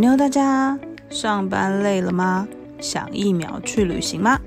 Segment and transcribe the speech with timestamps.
[0.00, 0.78] 妞，大家
[1.10, 2.46] 上班累了吗？
[2.80, 4.38] 想一秒去旅行吗？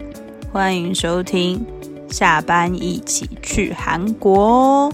[0.54, 1.66] 欢迎收听，
[2.10, 4.94] 下班一起去韩国哦。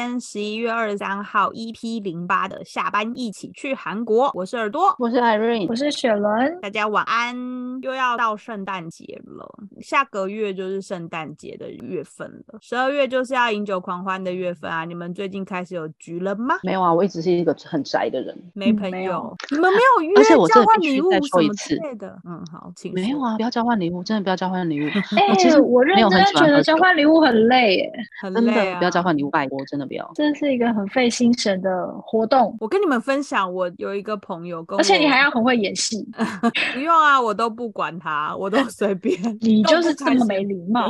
[0.00, 4.30] 天十一月二十三号 EP 零八的下班一起去韩国。
[4.32, 6.58] 我是耳朵，我是 Irene，我是雪伦。
[6.62, 7.36] 大家晚安，
[7.82, 9.46] 又要到圣诞节了，
[9.82, 12.58] 下个月就是圣诞节的月份了。
[12.62, 14.86] 十二月就是要饮酒狂欢的月份啊！
[14.86, 16.54] 你们最近开始有局了吗？
[16.62, 22.18] 没有啊，我一直是一个很宅的人，没朋友你们没有约而且我交换礼物再说什么一次之类的。
[22.24, 24.88] 嗯，好，请没有，啊，不要交换礼物，真的不要交换礼物。
[25.14, 30.08] 哎、我其实我认真觉得交换礼物很累很累啊，的不要交换礼物，拜托，真的不要。
[30.14, 36.06] 这是一个很费心神的活动，我跟你们分享，我有一个朋友跟我，而且你还要很会演戏，
[36.72, 39.18] 不用啊，我都不管他，我都 随便。
[39.40, 40.88] 你就是这么没礼貌。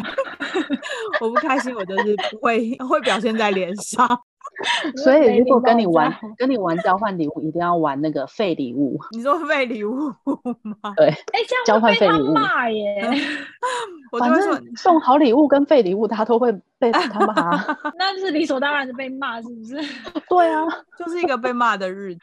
[1.22, 4.06] 我不开心，我就是不会会表现在脸上。
[5.02, 8.98] 所以如果跟你玩跟你玩交换礼物，一定要玩那个废礼物。
[9.12, 10.08] 你说废礼物
[10.62, 10.92] 吗？
[10.96, 13.10] 对，哎、这交换废礼物骂耶。
[14.18, 17.78] 反正送好礼物跟废礼物，他都会被他骂啊。
[17.96, 19.76] 那是理所当然的被骂，是不是？
[20.28, 20.64] 对啊，
[20.98, 22.20] 就是一个被骂的日子。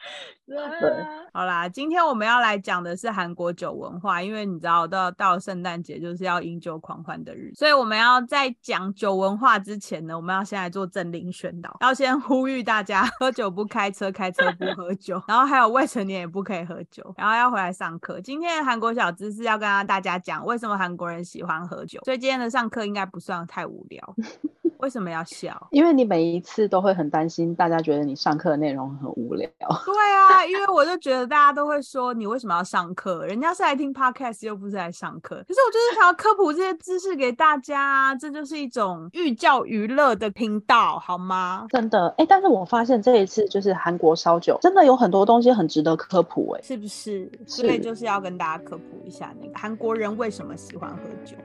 [1.32, 18.20] 好啦，今天我们要来讲的是韩国酒文化，因为你知道到到圣诞节就是要饮酒狂欢的日子，所以我们要在讲酒文化之前呢，我们要先来做政令宣导，要先呼吁大家喝酒不开车，开车不喝酒，然后还有未成年也不可以喝酒，然后要回来上课。
[18.20, 24.16] 今天的韩国小知识要跟大家讲为什么韩国人喜欢喝酒，所以今天的上课应该不算太无聊。
[24.78, 25.66] 为什么要笑？
[25.72, 29.50] 因为你每一次都会很担心，大家觉得你上课的内容很无聊。
[29.58, 33.26] 对啊，因为我就觉得大家都会说你为什么要上课？
[33.26, 35.36] 人家是来听 podcast 又不是来上课。
[35.46, 41.66] 可是我就是想要科普这些知识给大家啊，这就是一种寓教于乐的频道，好吗？
[41.70, 47.30] 真的，哎，但是我发现这一次就是韩国烧酒，真的有很多东西很值得科普，哎，是不是？
[47.46, 51.36] 所以就是要跟大家科普一下那个韩国人为什么喜欢喝酒。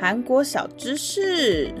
[0.00, 1.74] 韩国小知识。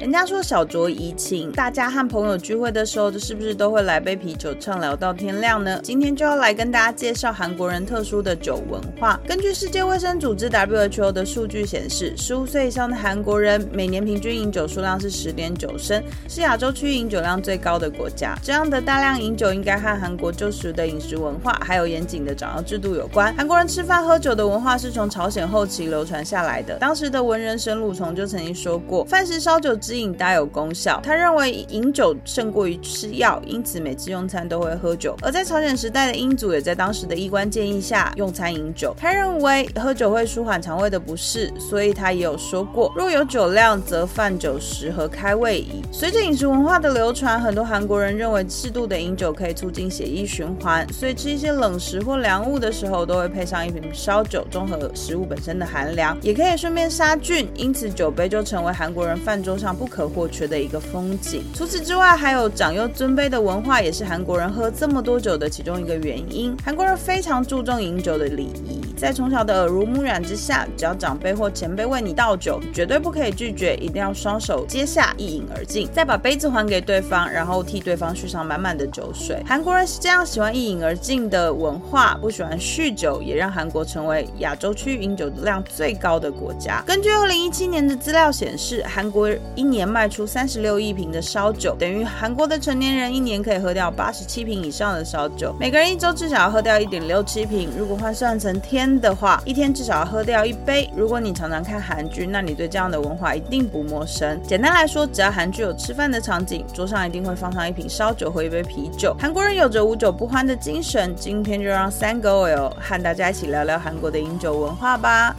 [0.00, 5.78] 人家说小酌怡情，大家和朋友聚会的时候，这是不是都会来杯啤酒畅聊到天亮呢？
[5.82, 9.20] 今天就要来跟大家介绍韩国人特殊的酒文化。
[9.28, 18.34] 根据世界卫生组织 WHO 的数据显示，十五岁以上的韩国人每年平均饮酒数量是十点九升，是亚洲区饮酒量最高的国家。
[18.42, 23.34] 这样的大量饮酒应该和韩国旧时的饮食文化，还有严谨的长幼制度有关。
[23.36, 26.78] 韩国人吃饭喝酒的文化是从朝鲜后期流传下来的。
[26.78, 35.16] 当时的文人沈鲁从就曾经说过：“饭食烧酒之饮大有功效。”他认为饮酒胜过于吃药，因此每次用餐都会喝酒。
[35.22, 38.94] 而在朝鲜时代的英祖也在当时的医官建议下用餐饮酒。
[38.98, 57.48] 他认为喝酒会舒缓肠胃的不适，所以他也有说过：“若有酒量，则饭酒食和开胃矣。”随着饮食文化的流传，很多韩国人认为适度的饮酒可以促进血液循环，所以吃一些冷食或凉物的时候，都会配上一瓶烧酒，中和食物本身的寒凉，也可以顺便杀菌。
[57.54, 61.42] 因此，酒杯就成为韩国人饭桌上不可或缺的一个风景。
[61.54, 66.54] 除此之外，还有长幼尊卑的文化，也是韩国人喝这么多酒的其中一个原因。
[66.62, 79.42] 韩国人非常注重饮酒的礼仪，在从小的耳濡目染之下，只要长辈或前辈为你倒酒，绝对不可以拒绝，一定要双手接下，一饮而尽，再把杯子还给对方，然后替对方续上满满的酒水。
[79.46, 86.82] 韩国人是这样喜欢一饮而尽的文化，不喜欢酗酒，也让韩国成为亚洲区饮酒量最高的国家。
[86.86, 95.54] 根据二零一七年的资料显示，韩国一年卖出三十六亿瓶的烧酒，等于韩国的成年人一年可以喝掉八十七瓶以上的烧酒。
[95.60, 100.90] 每个人一周至少要喝掉一点六七瓶，如果换算成天的话，一天至少要喝掉一杯。
[100.96, 104.40] 如果你常常看韩剧，那你对这样的文化一定不陌生。
[104.42, 109.14] 简单来说，只要韩剧有吃饭的场景，桌上一定会放上一瓶烧酒或一杯啤酒。
[109.18, 115.36] 韩国人有着无酒不欢的精神，今天就让三个 OL 和大家一起聊聊韩国的饮酒文化吧。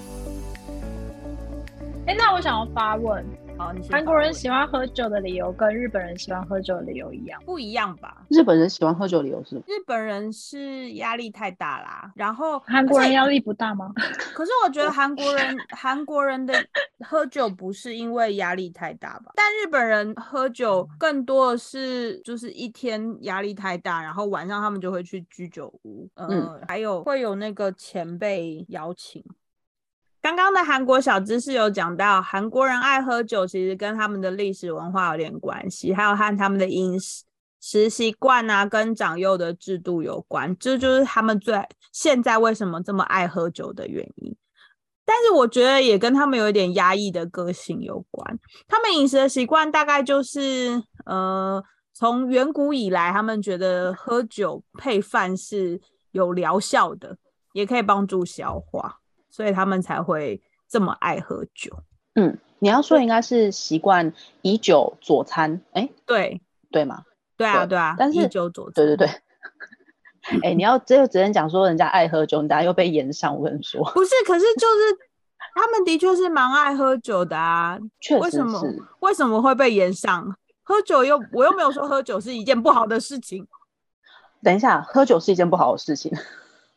[2.07, 3.23] 哎、那我想要发问，
[3.89, 7.41] 韩国人喜欢喝酒的理由跟日本人喜欢喝酒的理由一样？
[7.45, 8.25] 不一样吧？
[8.29, 9.61] 日本人喜欢喝酒的理由是什么？
[9.67, 13.91] 日本人是压力太大啦，然后韩国人压力不大吗？
[14.33, 16.53] 可是我觉得韩国人韩国人的
[17.05, 19.31] 喝酒不是因为压力太大吧？
[19.35, 29.23] 但日本人喝酒更多的是就是一天压力太大，然后晚上他们就会去居酒屋，呃，嗯还有会有那个前辈邀请。
[30.21, 37.23] 刚刚的韩国小知识有讲到，韩国人爱喝酒，其实跟他们的历史文化有点关系，还有和他们的饮食
[37.59, 41.59] 食习惯啊，跟长幼的制度有关，这就是他们最
[41.91, 44.35] 现在为什么这么爱喝酒的原因。
[45.03, 48.39] 但是我觉得也跟他们有一点压抑的个性有关。
[48.67, 51.61] 他们饮食的习惯大概就是，呃，
[51.93, 55.81] 从远古以来，他们觉得喝酒配饭是
[56.11, 57.17] 有疗效的，
[57.53, 59.00] 也可以帮助消化，
[59.31, 60.39] 所以他们才会
[60.69, 61.81] 这么爱喝酒。
[62.13, 64.13] 嗯，你要说应该是习惯
[64.43, 67.03] 以酒佐餐，哎，对，对吗？
[67.37, 69.09] 对啊，对对啊，但是以酒佐餐对对对。
[70.43, 73.35] 哎、你要只有只能讲说人家爱喝酒，你等下又被延上。
[73.35, 74.97] 我跟你说，不是，可是就是
[75.55, 77.79] 他们的确是蛮爱喝酒的啊。
[77.99, 78.83] 确实为什么是。
[78.99, 80.35] 为什么会被延上？
[80.63, 83.47] 喝酒又我又没有说喝酒是一件不好的事情，
[84.43, 86.11] 等一下，喝酒是一件不好的事情。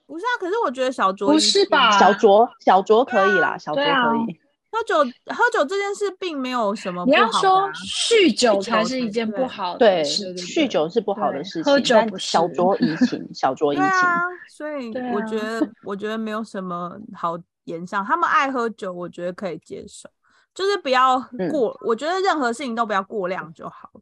[0.07, 0.33] 不是啊？
[0.39, 4.41] 可是我觉得小酌不是吧小酌小酌可以啦，小酌可以。
[4.71, 13.99] 喝酒喝酒这件事并没有什么不要不好的说啊酗酒才是一件不好的对，事，酗酒是不好的事情，喝酒但小是酌怡情， 小酌怡对情。
[14.01, 14.21] 啊，
[14.51, 18.05] 所以我觉得 我觉得没有什么好言上。
[18.05, 20.11] 他们爱喝酒，我觉得可以接受，
[20.53, 21.79] 就是不要嗯过。
[21.83, 24.01] 我觉得任何事情都不要过量就好了。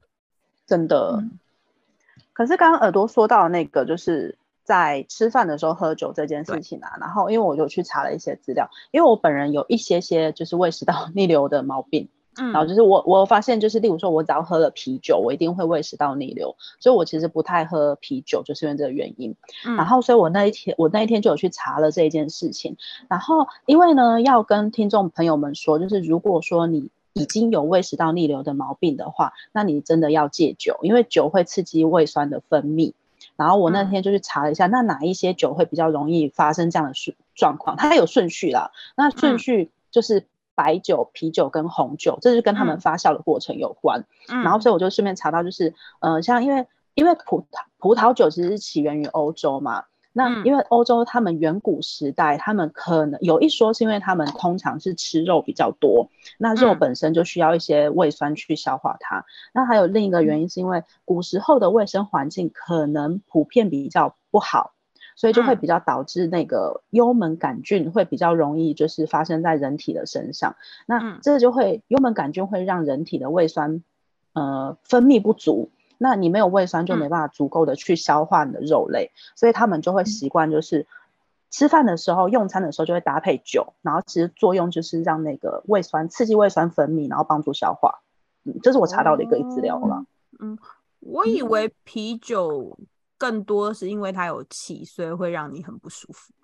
[0.66, 1.18] 真的。
[1.20, 1.38] 嗯
[2.34, 19.34] 可是刚刚耳朵说到那个，就是在吃饭的时候喝酒这件事情啊，然后因为我就去查了一些资料，因为我本人有一些些就是胃食道 逆流的毛病，嗯，然后就是我我发现就是例如说我只要喝了啤酒，我一定会胃食道逆流，所以我其实不太喝啤酒，就是因为这个原因。
[19.66, 22.76] 嗯然后，所以我那一天，我那一天就有去查了这一件事情。
[23.08, 32.94] 然后，因为呢，要跟听众朋友们说，就是如果说你已经有胃食道逆流的毛病的话，那你真的要戒酒，因为酒会刺激胃酸的分泌。
[33.36, 37.76] 然后我那嗯天就去查了一下，那哪一些酒会比较容易发生这样的顺状况？
[37.76, 44.04] 它有顺序啦，那顺嗯序就是白酒、啤酒跟红酒，这是跟他们嗯发酵的过程有关。
[44.28, 50.44] 嗯然后所以我就顺便查到，就是呃，像因为因为葡萄葡萄酒其实是起源于欧洲嘛，那嗯。
[50.44, 56.78] 因为欧洲他们远古时代，他们可能有一说是因为他们通常是吃肉比较多，那肉嗯。
[56.78, 59.24] 本身就需要一些胃酸去消化它。
[59.52, 64.72] 那还有另一个原因是因为古时候的卫生环境可能普遍比较不好。
[65.14, 65.58] 所以就会嗯。
[65.58, 70.56] 比较导致那个幽门杆菌会比较容易就是发生在人体的身上，
[70.86, 71.18] 那嗯。
[71.22, 73.82] 这就会幽门杆菌会让人体的胃酸
[74.32, 75.68] 呃分泌不足，
[76.02, 80.86] 那你没有胃酸就没嗯办法足够的去消化你的肉类，所以他们就会习惯就是
[81.48, 88.00] 吃饭的时候用餐的时候就会搭配酒，然后其实作用就是让那个胃酸刺激胃酸分泌，然后帮助消化。
[88.44, 90.04] 嗯，这是我查到的一个资料了。
[90.40, 90.58] 嗯，
[91.00, 92.76] 我以为啤酒
[93.16, 96.34] 更多是因为它有气，所以会让你很不舒服，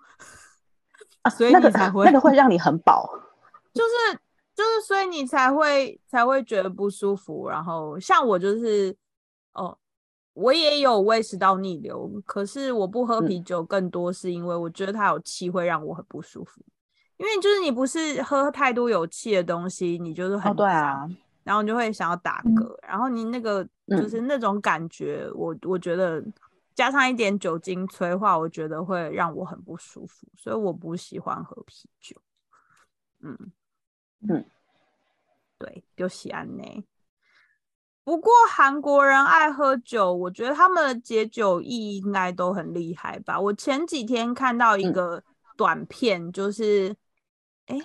[1.23, 3.09] 啊所以那个你才会那个会让你很饱。
[3.73, 4.19] 就是
[4.55, 7.47] 就是，所以你才会才会觉得不舒服。
[7.49, 8.95] 然后像我就是，
[9.59, 9.77] 哦，
[10.33, 16.61] 我也有胃食道逆流，可是我不喝嗯啤酒，更多是因为我觉得它有气会让我很不舒服。
[17.17, 21.05] 因为就是你不是喝太多有气的东西，你就是很哦，对啊，
[21.43, 26.23] 然后你就会想要打嗯嗝，然后你那个就嗯是那种感觉，我我觉得
[26.73, 32.15] 加上一点酒精催化，我觉得会让我很不舒服，所以我不喜欢喝啤酒。
[33.21, 33.37] 嗯
[34.29, 34.45] 嗯，
[35.57, 36.63] 对，就喜安呢。
[38.09, 43.39] 不过韩国人爱喝酒，我觉得他们的解酒意应该都很厉害吧。
[43.39, 45.23] 我前几天看到一嗯个
[45.55, 46.95] 短片，就是，
[47.67, 47.79] 哎、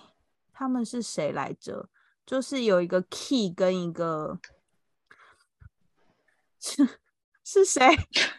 [0.51, 1.91] 他们是谁来着？
[2.25, 4.39] 就是有一个 Key 跟一个
[6.59, 6.89] 是
[7.45, 7.87] 是谁？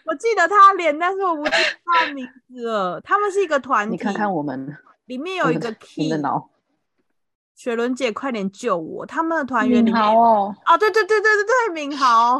[0.05, 2.99] 我记得他脸，但是我不记得他名字了。
[3.01, 4.75] 他们是一个团体，你看看我们
[5.05, 6.09] 里面有一个 Key
[7.55, 9.05] 雪伦姐，快点救我！
[9.05, 12.35] 他们的团员里敏面哦，啊，对对对对对对，敏豪，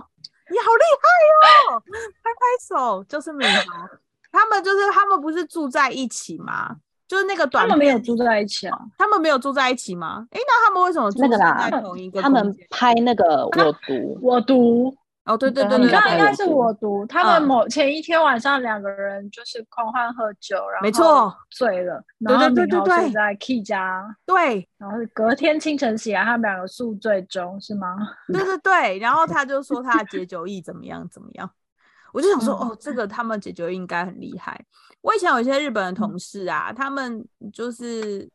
[0.52, 1.82] 你好厉害哦！
[2.22, 3.88] 拍拍手，就是敏豪。
[4.32, 6.76] 他们就是他们不是住在一起吗？
[7.08, 8.78] 就是那个短他，们没有住在一起啊。
[8.98, 10.28] 他们没有住在一起吗？
[10.32, 14.94] 哎，那他们为什么那个啦在同一个他们拍那个我读，我读，
[15.26, 17.48] 哦，对对对对对你知道，应该是我读，他们嗯。
[17.48, 21.36] 某前一天晚上两个人就是狂欢喝酒，然后没错。
[21.50, 24.70] 醉了，对然后对对对在 Key 家，对。
[24.78, 27.96] 然后隔天清晨起来，他们两个宿醉中是吗？
[28.32, 31.50] 对对对，然后他就说他的解酒意怎么样怎么样，
[32.14, 32.70] 我就想说，嗯。
[32.70, 34.64] 哦，这个他们解酒应该很厉害。
[35.02, 38.30] 我以前有一些日本的同事啊，他们就是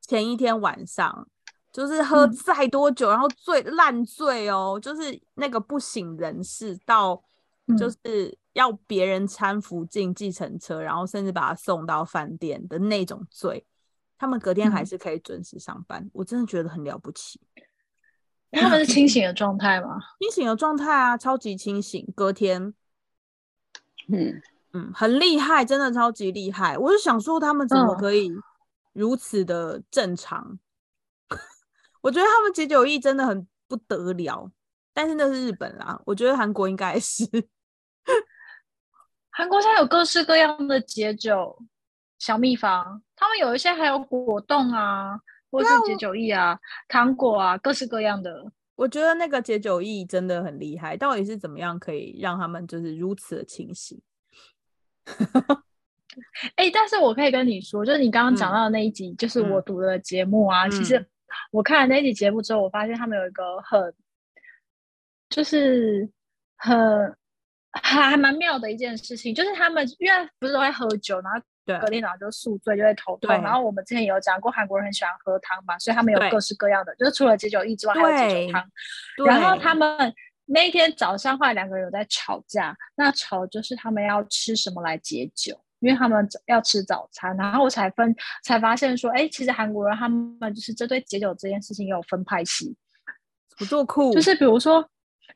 [0.00, 1.26] 前一天晚上
[1.72, 7.16] 就是喝嗯再多酒，然后醉烂醉哦，就是那个不省人事到
[7.78, 13.64] 就嗯是要别人搀扶进计程车，然后甚至把他送到饭店的那种醉。
[14.18, 17.40] 他们隔天还嗯是可以准时上班，我真的觉得很了不起。
[18.52, 19.98] 他们是清醒的 状态吗？
[20.20, 22.06] 清醒的状态啊，超级清醒。
[22.14, 22.74] 隔天，
[24.08, 24.42] 嗯，
[24.74, 26.76] 嗯，很厉害，真的超级厉害。
[26.76, 28.30] 我就想说，他们怎么嗯可以
[28.92, 30.58] 如此的正常。
[32.02, 34.50] 我觉得他们解酒意真的很不得了，
[34.92, 37.24] 但是那是日本啦，我觉得韩国应该是。
[39.30, 41.58] 韩国现在有各式各样的解酒
[42.18, 45.18] 小秘方，他们有一些还有果冻啊，
[45.50, 48.52] 或是解酒液啊、糖果啊，各式各样的。
[48.74, 54.00] 我觉得那个解酒液真的很厉害，到底是怎么样可以让他们就是如此的清醒？
[56.56, 60.68] 哎，但是我可以跟你说，就是你刚刚讲到的那一集，就是我读的节目啊。
[60.68, 61.02] 其实
[61.50, 63.94] 我看了那集节目之后，我发现他们有一个很，
[65.28, 66.08] 就是
[66.56, 67.16] 很
[67.72, 73.30] 还还蛮妙的一件事情，就是他们因为不是都会喝酒，然后隔天早上就宿醉，就会头痛。
[73.42, 78.70] 然后我们之前也有讲过，韩国人很喜欢喝汤嘛，所以他们有各式各样的，就是除了解酒液之外，还有解酒汤。
[79.26, 80.12] 然后他们
[80.44, 85.58] 那一天早上，后来两个人有在吵架，那吵就是他们要吃什么来解酒。
[85.82, 92.74] 因为他们要吃早餐，然后我才分才发现说，哎，其实韩国人他们就是针对解酒这件事情也有分派系，
[93.58, 94.88] 不做酷，就是比如说，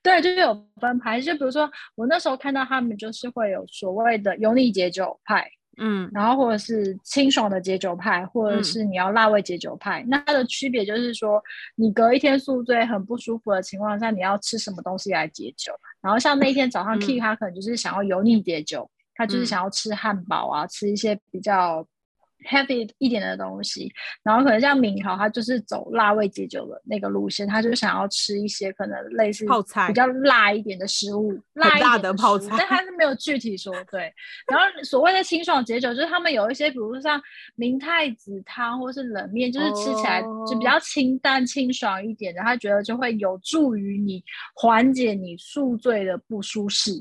[0.03, 5.45] 对，就是有分派，就比如说我那时候看到他们就是会有所谓的油腻解酒派，
[5.79, 11.43] 嗯，然后或者是清爽的解酒派，或者是你要辣味解酒派，那它的区别就是说，
[11.75, 18.89] 你隔一天宿醉很不舒服的情况下，你要吃什么东西来解酒，然后像那一天早上 K 他可能就是想要油腻解酒。
[19.17, 21.87] 他就是想要吃汉堡啊，吃一些比较
[22.49, 23.91] heavy 一点的东西，
[24.23, 34.13] 然后可能像敏豪，他就是走辣味解酒的那个路线，他就想要吃一些可能类似泡菜比较辣一点的食物，辣一点的泡菜，但他是没有具体说对。
[34.47, 37.21] 然后所谓的清爽解酒，就是他们有一些，比如说像
[37.57, 44.23] 明太子汤或是冷面，就是吃起来就比较清淡清爽一点的，他觉得就会有助于你
[44.55, 46.93] 缓解你宿醉的不舒适。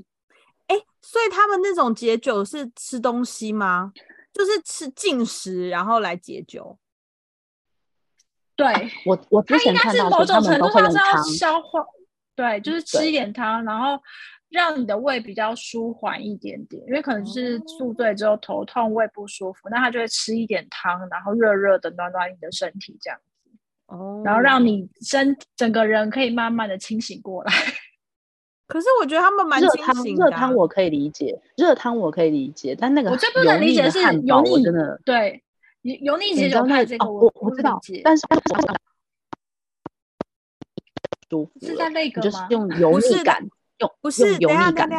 [1.06, 3.94] 哎，所以他们那种解酒是吃东西吗？
[4.34, 6.78] 就是吃进食，然后来解酒。
[8.56, 8.68] 对
[9.06, 11.86] 我，我之前看到某种程度上是要消化，
[12.36, 14.02] 对，就是吃一点汤，然后
[14.50, 16.82] 让你的胃比较舒缓一点点。
[16.88, 23.52] 因为可能是宿醉之后头痛、胃不舒服，那他就会吃一点汤，然后热热的暖暖你的身体这样子。
[23.88, 27.54] 哦，然后让你身整个人可以慢慢的清醒过来。
[28.68, 35.44] 可是我觉得他们蛮热汤，热汤我可以理解，热汤我可以理解，但那个我最不能理解是油腻，真的对
[35.82, 38.26] 油腻解酒派这个我我知道，但是
[41.30, 44.90] 舒服是在那个就是用油腻感，用不是油腻感。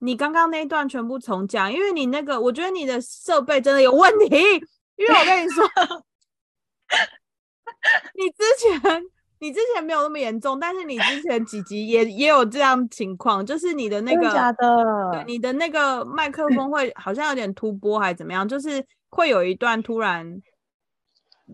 [0.00, 4.26] 你刚刚那一段全部重讲，因为你那个，我觉得你的设备真的有问题，
[4.96, 5.64] 因为我跟你说，
[8.14, 8.80] 你之前。
[9.40, 20.40] 你之前没有那么严重，但是你之前几集也也有这样情况，就是你的那个假的，你的那个麦克风会 好像有点突波还是怎么样，就是会有一段突然，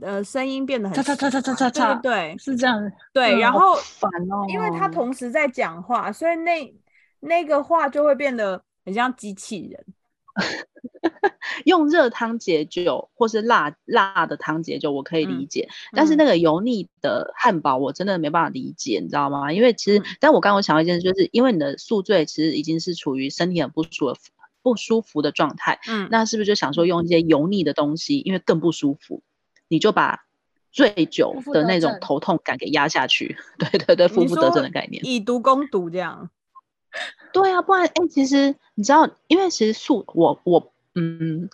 [0.00, 6.74] 呃，声音变得很，嚓嚓嚓嚓嚓嚓，对，是这样，对，然后烦哦，因为他同时在讲话，所以那
[7.20, 9.86] 那个话就会变得很像机器人。
[11.64, 15.68] 用热汤解酒，或是辣辣的汤解酒，我可以理解。
[15.92, 19.52] 但是那个油腻的汉堡，我真的没办法理解，你知道吗？
[19.52, 24.20] 因为其实，但我刚刚想到一件事，就是因为你的宿醉其实已经是处于身体很不舒服、
[24.62, 25.80] 不舒服的状态。
[25.88, 29.22] 嗯，那是不是就想说用一些油腻的东西，因为更不舒服，
[29.68, 30.24] 你就把
[30.72, 33.36] 醉酒的那种头痛感给压下去？
[33.58, 36.30] 对 对对，负负得正的概念，以毒攻毒这样。
[37.32, 41.48] 对啊，不然哎，其实你知道，因为其实宿我我嗯，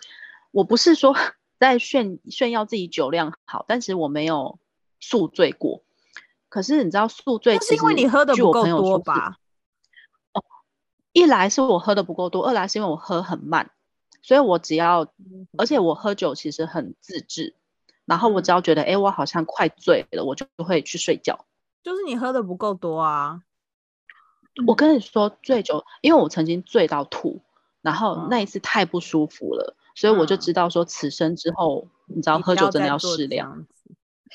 [0.51, 1.15] 我不是说
[1.59, 4.59] 在炫炫耀自己酒量好，但是我没有
[4.99, 5.83] 宿醉过。
[6.49, 9.37] 可是你知道宿醉，是因为你喝的不够多吧？
[10.33, 10.43] 哦，
[11.11, 13.71] 一来是我喝的不够多，二来是因为我喝很慢，
[14.21, 15.11] 所以我只要，
[15.57, 17.55] 而且我喝酒其实很自制，
[18.05, 21.45] 然后我只要觉得哎，我好像快醉了，我就会去睡觉。
[21.81, 23.41] 就是你喝的不够多啊。
[24.67, 27.41] 我跟你说，醉酒，因为我曾经醉到吐，
[27.81, 33.65] 然后那一次太不舒服了，所以我就知道说，此生之后，你知道喝酒真的要适量，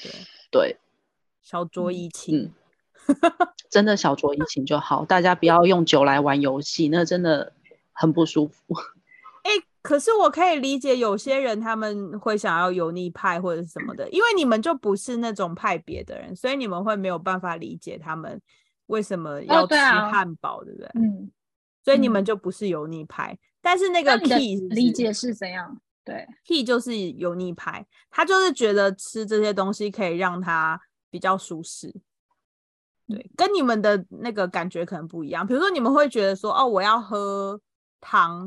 [0.02, 0.10] 对。
[0.50, 0.78] 对，
[1.42, 2.54] 小酌怡情，
[3.68, 7.52] 真的小酌怡情就好，大家不要用酒来玩游戏，那真的
[7.92, 8.74] 很不舒服。
[9.44, 9.50] 哎，
[9.82, 18.40] 可是我可以理解有些人他们会想要油腻派或者是什么的，因为你们就不是那种派别的人，所以你们会没有办法理解他们。
[18.88, 20.90] 为什么要吃汉堡，对不对？
[20.96, 21.30] 嗯，
[21.82, 25.80] 所以你们就不是油腻派，但是那个 key 理解是怎样？
[26.04, 30.80] 对，key 就是油腻派，他就是觉得吃这些东西可以让他
[31.10, 31.94] 比较舒适。
[33.06, 35.46] 对，跟你们的那个感觉可能不一样。
[35.46, 37.58] 比如说，你们会觉得说，哦，我要喝
[38.00, 38.46] 糖，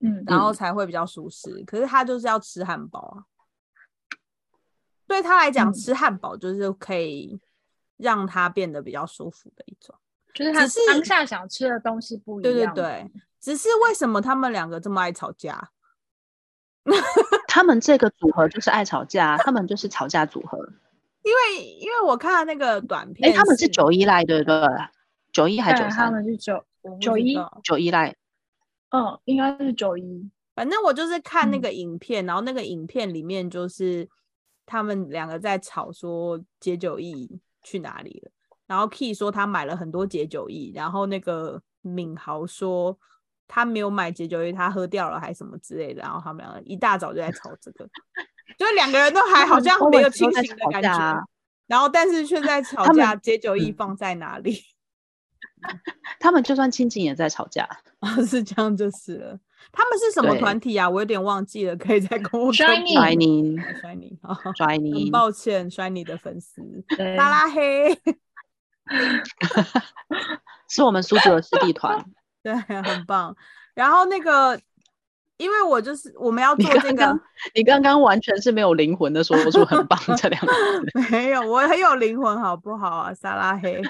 [0.00, 1.62] 嗯，然后才会比较舒适。
[1.64, 3.24] 可是他就是要吃汉堡啊。
[5.06, 7.40] 对他来讲，吃汉堡就是可以
[7.98, 9.94] 让他变得比较舒服的一种，
[10.32, 12.52] 就是他当下想吃的东西不一样。
[12.52, 15.70] 对对对，只是为什么他们两个这么爱吵架？
[17.46, 20.58] 他们这个组合就是爱吵架，他们就是吵架组合。
[21.22, 24.58] 因为因为我看那个短片，哎，他们是九一来，对不对？
[25.32, 26.06] 九一还是九三？
[26.06, 26.64] 他们是九
[27.00, 28.16] 九一九一来。
[28.90, 30.30] 嗯，应该是九一。
[30.54, 34.08] 反正我就是看那个影片，然后那个影片里面就是
[34.64, 37.28] 他们两个在吵说解酒液
[37.68, 38.30] 去哪里了，
[38.66, 42.98] 然后 Key 说他买了很多解酒液，然后那个敏豪说
[43.46, 47.86] 他没有买解酒液，他喝掉了还什么之类的，然后他们两个一大早就在吵这个，
[48.58, 51.26] 就两个人都还好像没有清醒的感觉，
[51.66, 54.62] 然后但是却在吵架，解酒液放在哪里？
[56.18, 57.68] 他们就算清醒也在吵架。
[58.00, 59.38] 啊， 是这样就是了。
[59.72, 60.88] 他们是什么团体啊？
[60.88, 62.66] 我有点忘记了，可以再跟我说。
[62.66, 66.62] Shiny，Shiny，啊，Shiny，很抱歉，Shiny 的粉丝，
[67.16, 67.98] 拉拉黑，
[70.68, 72.04] 是我们苏州的师弟团，
[72.42, 73.36] 对，很棒。
[73.74, 74.58] 然后那个，
[75.36, 77.20] 因为我就是我们要做这个，
[77.54, 83.14] 你刚刚完全是没有灵魂的说出很棒这两个字， 没有，我很有灵魂，好不好啊？
[83.14, 83.80] 沙拉黑。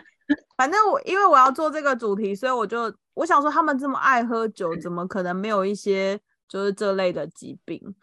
[0.59, 7.95] 反正我因为我要做这个主题，所以我就我想说，他们这么爱喝酒，怎么可能没有一些就是这类的疾病？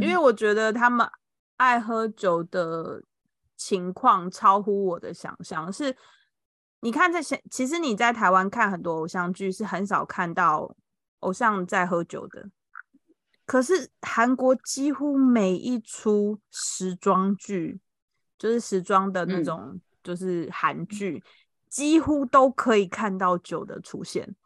[0.00, 1.08] 因为我觉得他们
[1.56, 3.02] 爱喝酒的
[3.56, 5.72] 情况超乎我的想象。
[5.72, 5.96] 是，
[6.80, 10.74] 你看这些，其实你在台湾看很多偶像剧，是很少看到
[11.20, 12.50] 偶像在喝酒的。
[13.46, 17.80] 可是韩国几乎每一出时装剧，
[18.36, 19.80] 就是时装的那种。
[20.04, 21.24] 就是韩剧，
[21.74, 24.36] 几乎都可以看到酒的出现。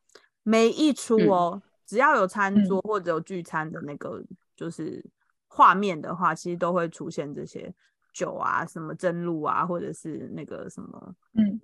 [0.43, 4.25] 每一出哦，只要有餐桌或者有聚餐的那个
[4.57, 5.05] 就是
[5.47, 7.75] 画面的话，其实都会出现这些
[8.15, 11.61] 酒啊，什么蒸露啊，或者是那个什么嗯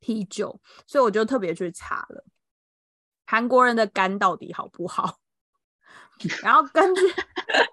[0.00, 0.58] 啤酒。
[0.86, 2.24] 所以我就特别去查了
[3.26, 5.18] 韩国人的肝到底好不好，
[6.42, 7.02] 然后根据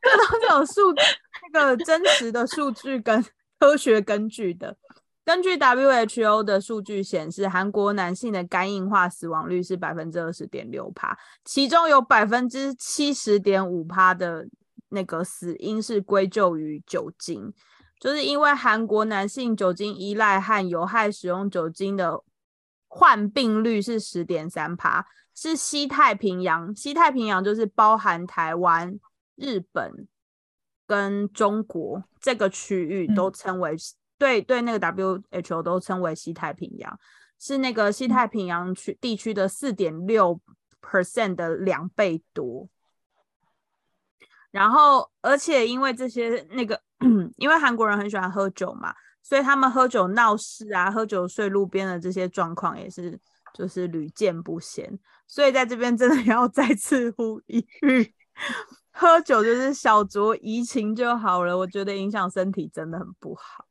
[0.03, 0.93] 这都是有数
[1.53, 3.23] 那个真实的数据跟
[3.57, 4.75] 科学根据的。
[5.29, 11.15] 根据 WHO 的数据显示，韩国男性的肝硬化死亡率是百分之二十点六趴，
[11.45, 14.47] 其中有百分之七十点五趴的
[14.87, 17.53] 那个死因是归咎于酒精，
[17.99, 22.23] 就是因为韩国男性酒精依赖和有害使用酒精的
[22.87, 28.99] 患病率是十点三趴，是西太平洋，西太平洋就是包含台湾、
[29.35, 30.07] 日本
[30.87, 33.77] 跟中国这个区域都称为。
[34.19, 36.99] 对对，那个 WHO 都称为西太平洋，
[37.39, 40.39] 是那个西太平洋区地区的四点六
[40.81, 42.67] percent 的两倍多。
[44.51, 46.81] 然后，而且因为这些那个，
[47.37, 53.17] 因为韩国人很喜欢喝酒嘛，所以他们喝酒闹事啊，喝酒睡路边的这些状况也是
[53.53, 54.99] 就是屡见不鲜。
[55.27, 58.13] 所以在这边真的 要再次呼吁，
[58.91, 63.68] 喝酒就是小酌怡情就好了，我觉得影响身体真的很不好。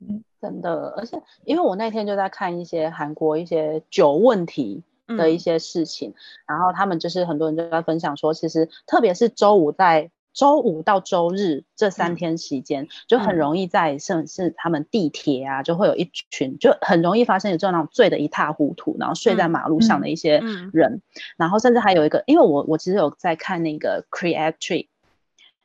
[0.00, 6.12] 嗯，真的，而且因为我那天就在看一些韩国一些酒问题的一些事情，
[6.46, 20.42] 然后他们就是很多人就在分享说，其实特别是周五在周五到周日这三天期间，就很容易在甚至他们地铁啊，就会有一群就很容易发生有这种那种醉的一塌糊涂，然后睡在马路上的一些
[20.74, 21.00] 人，
[21.38, 24.88] 然后甚至还有一个，因为我我其实有在看那个 Creatory，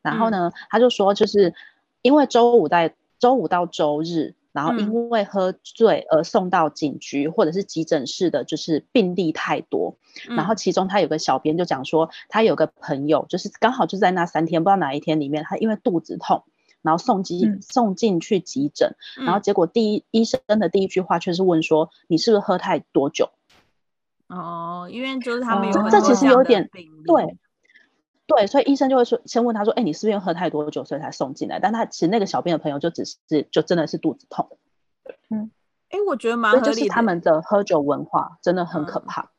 [0.02, 1.54] 然后呢，他就说就是
[2.02, 2.96] 因为周五在。
[3.22, 9.96] 周五到周日，然后因为喝醉而送到警局或者是急诊室的，就是病例太多。
[10.28, 16.44] 然后其中他有个小编就讲说，他有个朋友，就是刚好就在那三天，不知道哪一天里面，他因为肚子痛，
[16.82, 23.30] 然后送进送进去急诊，然后结果第一医生的第一句话却是问说，你是不是喝太多酒？
[24.30, 26.68] 哦，因为就是他们有这其实有点
[27.06, 27.38] 对。
[28.34, 33.18] 对，所以医生就会说，先问他说：“哎，你是不是喝太多酒，所以才送进来？”但他其实那个小便的朋友就只是，
[33.52, 34.48] 就真的是肚子痛。
[35.30, 35.52] 嗯，
[35.90, 36.72] 哎，我觉得蛮合理的。
[36.72, 39.30] 就是他们的喝酒文化真的很可怕。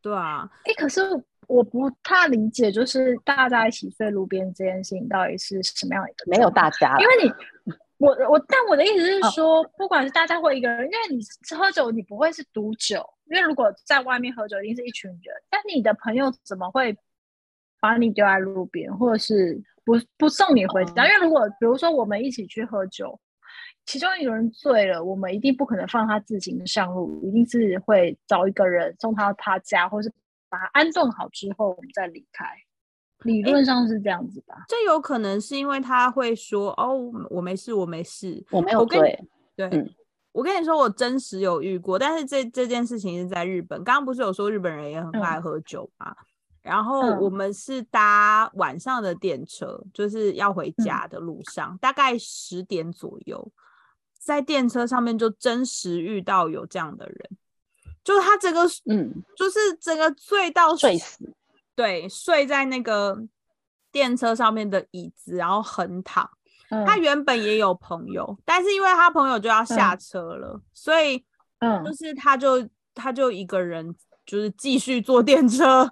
[0.00, 1.00] 对啊，哎，可是
[1.48, 6.30] 我不太理解，就是大家一起睡路边这件事情到底是什么样一个？
[6.30, 7.32] 没有大家，因为你，
[7.98, 11.24] 我我，但我的意思是说，不管是大家或一个人，因为你
[11.56, 15.34] 喝酒，你不会是独酒，因为如果在外面喝酒，一定是一群人。
[15.50, 16.96] 但你的朋友怎么会？
[17.80, 23.18] 把你丢在路边，或者是不不送你回家，因为如果比如说我们一起去喝酒，
[23.84, 30.12] 其中一个人醉了，我们一定不可能放他自行上路，一定是会找一个人送他到他家，或是
[30.48, 32.46] 把他安顿好之后，我们再离开。
[33.24, 34.64] 理论上是这样子吧？
[34.68, 39.18] 这有可能是因为他会说：“哦，我没事，我没事，我没有对。”
[39.56, 39.70] 对，
[40.32, 43.82] 我跟你说，我真实有遇过，但是这这件事情是在日本。
[43.82, 46.14] 刚刚不是有说日本人也很爱喝酒吗？
[46.66, 53.52] 然后我们是搭晚上的电车，就是要回家的路上，大概十点左右，
[54.18, 57.30] 在电车上面就真实遇到有这样的人，
[58.02, 61.32] 就是他整个嗯，就是整个醉到睡死。
[61.76, 63.16] 对，睡在那个
[63.92, 66.28] 电车上面的椅子，然后横躺。
[66.84, 71.24] 他原本也有朋友，但是因为他朋友就要下车了，所以，
[71.60, 75.88] 嗯，就是他就他就一个人，就是继续坐电车，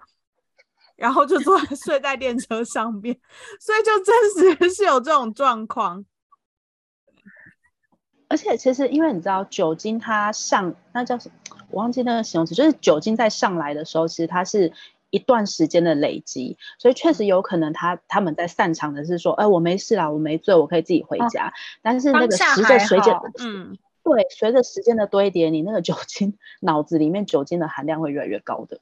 [0.96, 3.18] 然后就坐 睡在电车上面，
[3.60, 6.04] 所以就真实是有这种状况。
[8.28, 14.72] 而且其实因为你知道酒精它上那叫什么，我忘记那个形容词，就是酒精在上来的时候，其实它是。
[15.10, 21.52] 一段时间的累积，所以确实有可能他他们在散场的是说，哎，我没事啦，我没醉，我可以自己回家。
[21.82, 28.80] 但是那个时间随着，嗯，对，随着时间的堆叠，你那个酒精 脑子里面酒精的含量会越来越高的，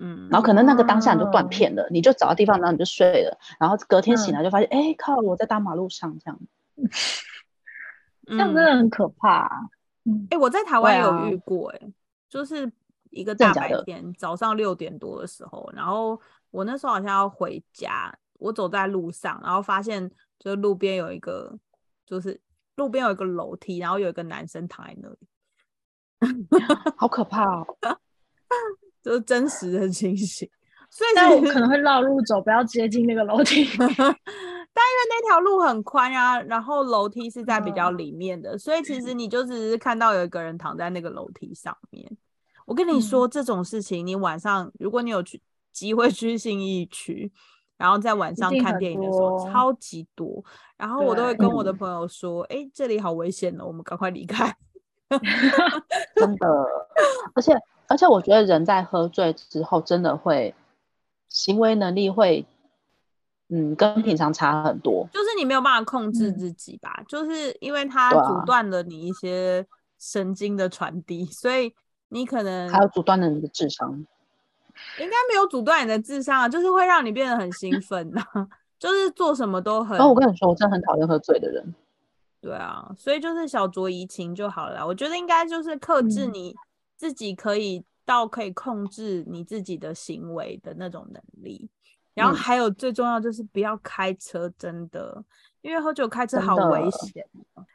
[0.00, 6.40] 嗯，然后可能那个当下你就断片了，你就找个地方，然后你就睡了，然后隔天醒来就发现，哎，靠，我在大马路上这样，
[8.26, 9.70] 这样真的很可怕。
[10.04, 11.80] 嗯，哎，我在台湾有遇过，哎，
[12.28, 12.72] 就是。
[13.12, 16.16] 一个大白天，早上六点多的时候，然后
[16.52, 20.08] 我那时候好像要回家，我走在路上，然后发现
[20.38, 21.58] 就路边有一个，
[22.06, 22.40] 就是
[22.76, 25.18] 路边有一个楼梯，然后有一个男生躺在那里，
[26.96, 27.66] 好可怕哦，
[29.02, 30.48] 就是真实的情形。
[30.88, 33.64] 所以我可能会绕路走，不要接近那个楼梯。
[34.72, 42.10] 但因为那条路很宽啊，然后楼梯是在比较里面的，所以其实你就只是看到有一个人躺在那个楼梯上面。
[42.66, 45.40] 我跟你说这种事情，你晚上如果你有去
[45.72, 47.32] 机会去信义区，
[47.76, 50.44] 然后在晚上看电影的时候，超级多。
[50.76, 54.56] 然后我都会跟我的朋友说：“哎，这里好危险哦，我们赶快离开。
[56.14, 56.48] ”真的，
[57.34, 57.52] 而且
[57.90, 60.54] 而且，我觉得人在喝醉之后，真的会
[61.28, 62.46] 行为能力会，
[63.48, 65.06] 嗯，跟平常差很多。
[65.12, 67.02] 就是你没有办法控制自己吧？
[67.08, 69.66] 就是因为它阻断了你一些
[69.98, 71.74] 神经的传递，所以。
[72.12, 73.88] 你可能还有阻断了你的智商，
[74.98, 78.20] 应该没有阻断你的智商啊，就是会让你变得很兴奋呐，
[78.80, 79.96] 就是做什么都很。
[79.96, 81.72] 哦，我跟你说，我真的很讨厌喝醉的人。
[82.40, 84.84] 对啊，所以就是小酌怡情就好了。
[84.84, 86.52] 我觉得应该就是克制你
[87.00, 91.66] 自己，可以到可以控制你自己的行为的那种能力。
[92.12, 95.24] 然后还有最重要就是不要开车，真的。
[95.62, 97.26] 因为喝酒开车好危险，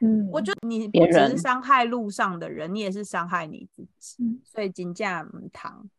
[0.01, 5.89] 嗯，我觉得你不只是伤害路上的人，你也是伤害你自己，所以金价糖。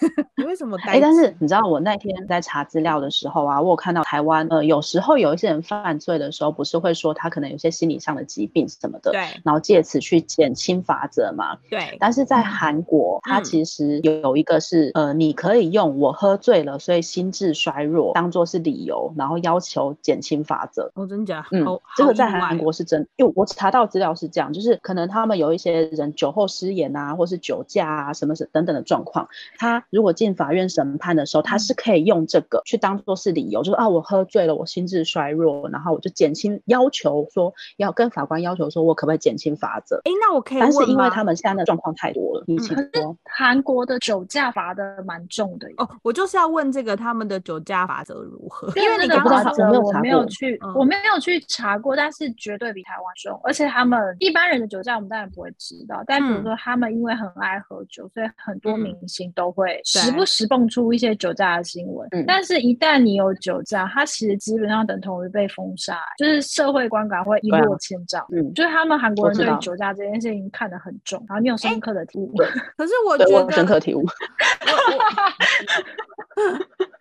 [0.36, 0.76] 你为什么？
[0.86, 11.96] 哎，但是你知道我那天在查资料的时候啊，我有看到台湾呃，有时候有一些人犯罪的时候，不是会说他可能有些心理上的疾病什么的，对，然后借此去减轻法则嘛，对。
[12.00, 20.90] 但是在韩国，他其实有一个是呃，你可以用我喝醉了，所以心智衰弱当做是理由，然后要求减轻法则。
[20.94, 21.46] 哦，真假？
[21.52, 21.64] 嗯，
[21.96, 29.28] 这个在韩国是真，因为我查到资料是这样，就是可能他们有一些人酒后失言啊，或是酒驾啊，什么什等等的状况。
[29.58, 39.96] 他如果进法院审判的时候，他是可以用这个去当做是理由，就是啊，我喝醉了，我心智衰弱，然后我就减轻要求说要跟法官要求说，我可不可以减轻罚则？
[40.04, 43.16] 哎，那我可以但是因为他们现在的状况太多了，你请说。
[43.24, 48.68] 韩国的酒驾罚的蛮重的哦，我就是要问这个他们的酒驾罚则如何？
[48.76, 59.80] 因为你刚刚说我没有去，我没有去查过，但是绝对比台湾重，而且他们一般人的酒驾我们当然不会知道，但比如说他们因为很爱喝酒，所以很多明星都会。
[59.84, 68.26] 时不时蹦出一些酒驾的新闻，但是一旦你有酒驾，它其实基本上等同于被封杀，就是社会观感会一落千丈。
[68.32, 72.34] 嗯，就是他们韩国人对酒驾这件事情看得很重，然后你有深刻的体悟。
[72.76, 74.04] 可是我觉得深刻体悟，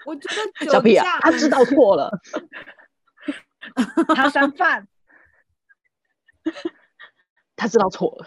[0.06, 2.12] 我觉得 酒驾 他知道错了，
[4.16, 4.88] 他三犯，
[7.56, 8.26] 他知道错了。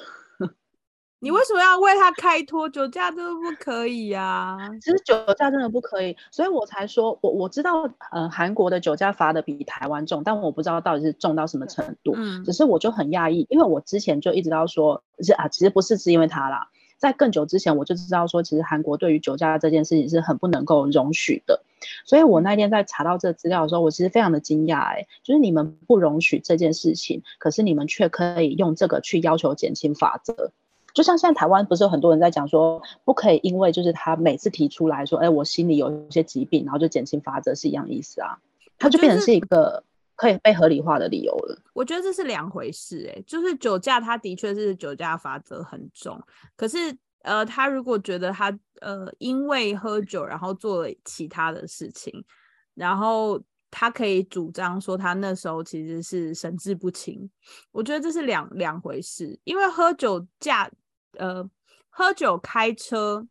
[1.20, 2.68] 你为什么要为他开脱？
[2.68, 4.56] 酒驾真的不可以呀！
[4.82, 12.12] 其实酒驾真的不可以，所以我才说，我我知道，呃，韩国的酒驾罚的比台湾重，但我不知道到底是重到什么程度。
[12.16, 21.62] 嗯，只是我就很讶异，因为我之前就一直到说，是啊，其实不是是因为他啦，在更久之前我就知道说，其实韩国对于酒驾这件事情是很不能够容许的。
[22.04, 30.52] 所以我那天在查到这个资料的时候，我其实非常的惊讶，哎，就是你们不容许这件事情，可是你们却可以用这个去要求减轻法则。
[30.96, 38.38] 就像现在台湾不是有很多人在讲说，不可以因为就是他每次提出来说，哎，我心里有一些疾病，然后就减轻罚则是一样意思啊，
[38.78, 41.60] 他就变成是一个可以被合理化的理由了。
[41.74, 46.18] 我觉得这是两回事，哎，就是酒驾，他的确是酒驾罚则很重，
[46.56, 46.78] 可是
[47.24, 52.24] 呃，他如果觉得他呃因为喝酒然后做了其他的事情，
[52.74, 53.38] 然后。
[53.68, 57.28] 他可以主张说他那时候其实是神志不清，
[57.72, 59.38] 我觉得这是两两回事。
[59.44, 60.70] 因为喝酒驾，
[61.18, 61.48] 呃，
[61.88, 63.26] 喝酒开车，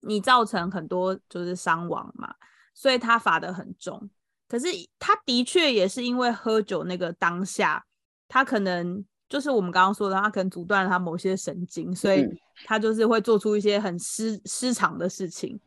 [0.00, 2.34] 你造成很多就是伤亡嘛，
[2.74, 4.08] 所以他罚的很重。
[4.46, 4.66] 可是
[4.98, 7.84] 他的确也是因为喝酒那个当下，
[8.28, 12.26] 他可能就是我们刚刚说的，他可能阻断了他某些神经，所以
[12.64, 15.60] 他就是会做出一些很失失常的事情。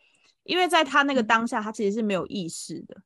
[0.44, 3.04] 因为在他那个当下，他其实是没有意识的。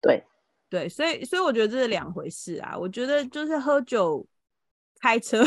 [0.00, 0.24] 对，
[0.68, 2.76] 对，所以，所以我觉得这是两回事啊。
[2.76, 4.26] 我觉得就是喝酒
[4.98, 5.44] 开车，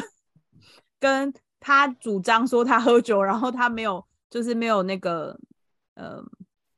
[0.97, 5.37] 跟他主张说他喝酒，然后他没有，就是没有那个，
[5.95, 6.23] 呃，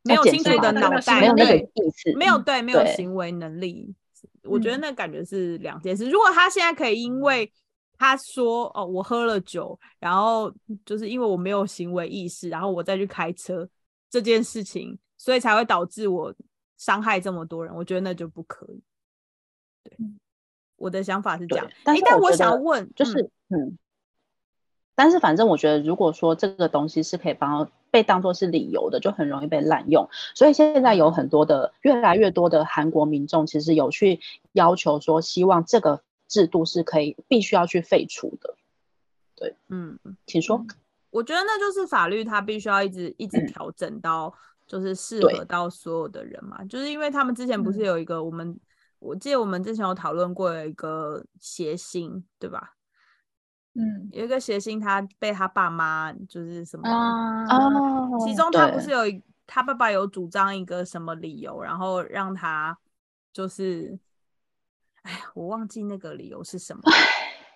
[0.04, 3.94] 没有清楚的脑袋，没有那个意识，没有对，没有行为能力。
[4.44, 6.10] 我觉得那感觉是两件事。
[6.10, 7.52] 如果他现在可以因为
[7.98, 10.54] 他说哦，我喝了酒，然后
[10.86, 13.68] 就是因为我没有行为意识，然后我再去开车
[14.10, 16.34] 这件事情，所以才会导致我。
[16.80, 18.82] 伤害这么多人，我觉得那就不可以。
[19.84, 19.98] 对，
[20.78, 21.70] 我的想法是这样。
[21.84, 23.78] 但但我想问，就是嗯，
[25.00, 30.10] 但是反正我觉得，如果说这个东西是可以帮被当做是理由的，就很容易被滥用。
[30.36, 34.20] 所以现在有很多的越来越多的韩国民众，其实有去
[34.52, 38.56] 要求说，希望这个制度是可以必须要去废除的。
[39.38, 40.66] 对，嗯，请说。
[41.12, 44.34] 我觉得那就是法律，它必须要一直一直调整到。
[44.68, 48.56] 就是适合到所有的人嘛，就是因为他们之前不是有一个我们，
[49.00, 52.76] 我记得我们之前有讨论过一个谐星，对吧？
[53.74, 59.00] 嗯，有一个谐星，他被他爸妈就是什么哦，其中他不是有
[59.46, 62.78] 他爸爸有主张一个什么理由，然后让他
[63.32, 63.98] 就是，
[65.04, 66.84] 哎呀，我忘记那个理由是什么，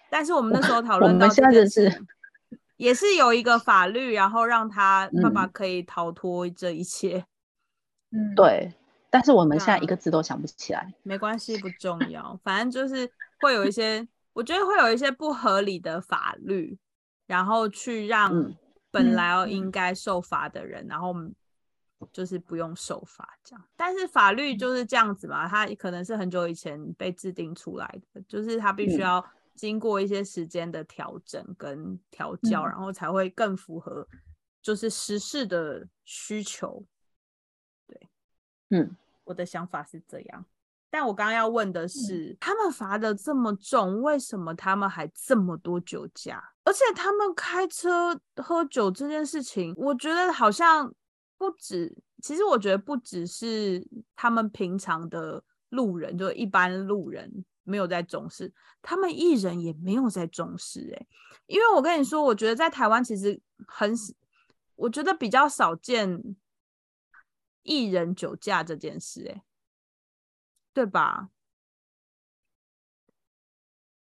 [0.09, 2.05] 但是我们那时候讨论到现在是。
[2.77, 7.23] 也是有一个法律，然后让他爸爸可以逃脱这一切。
[8.11, 8.73] 嗯，对。
[9.11, 10.91] 但是我们现在一个字都想不起来。
[11.03, 12.37] 没关系，不重要。
[12.43, 16.77] 反正就是会有一些，我觉得会有一些不合理的法律，
[17.25, 18.53] 然后去让
[18.91, 21.15] 本来要应该受罚的人，然后
[22.11, 23.65] 就是不用受罚这样。
[23.75, 29.25] 但是法律就是这样子嘛，它可能是很久以前被制定出来的，就是它必须要。
[29.55, 34.07] 经过一些时间的调整跟调教，然后才会更符合
[34.63, 36.83] 就是时事的需求。
[37.85, 38.09] 对，
[38.71, 40.43] 嗯，我的想法是这样。
[40.93, 46.53] 但我刚刚要问的是，他们罚的这么重，为什么他们还这么多酒驾？
[46.65, 50.93] 而且他们开车喝酒这件事情，我觉得好像
[51.35, 51.97] 不止。
[52.21, 53.83] 其实我觉得不只是
[54.15, 57.43] 他们平常的路人，就一般路人。
[57.65, 61.07] 没有在重视，他们艺人也没有在重视哎，
[61.47, 63.95] 因为我跟你说，我觉得在台湾其实很，
[64.75, 66.21] 我觉得比较少见
[67.61, 69.43] 艺人酒驾这件事哎，
[70.73, 71.29] 对吧？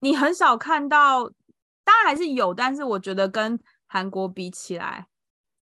[0.01, 1.29] 你很少看到，
[1.85, 5.07] 当然还是有，但是我觉得跟韩国比起来，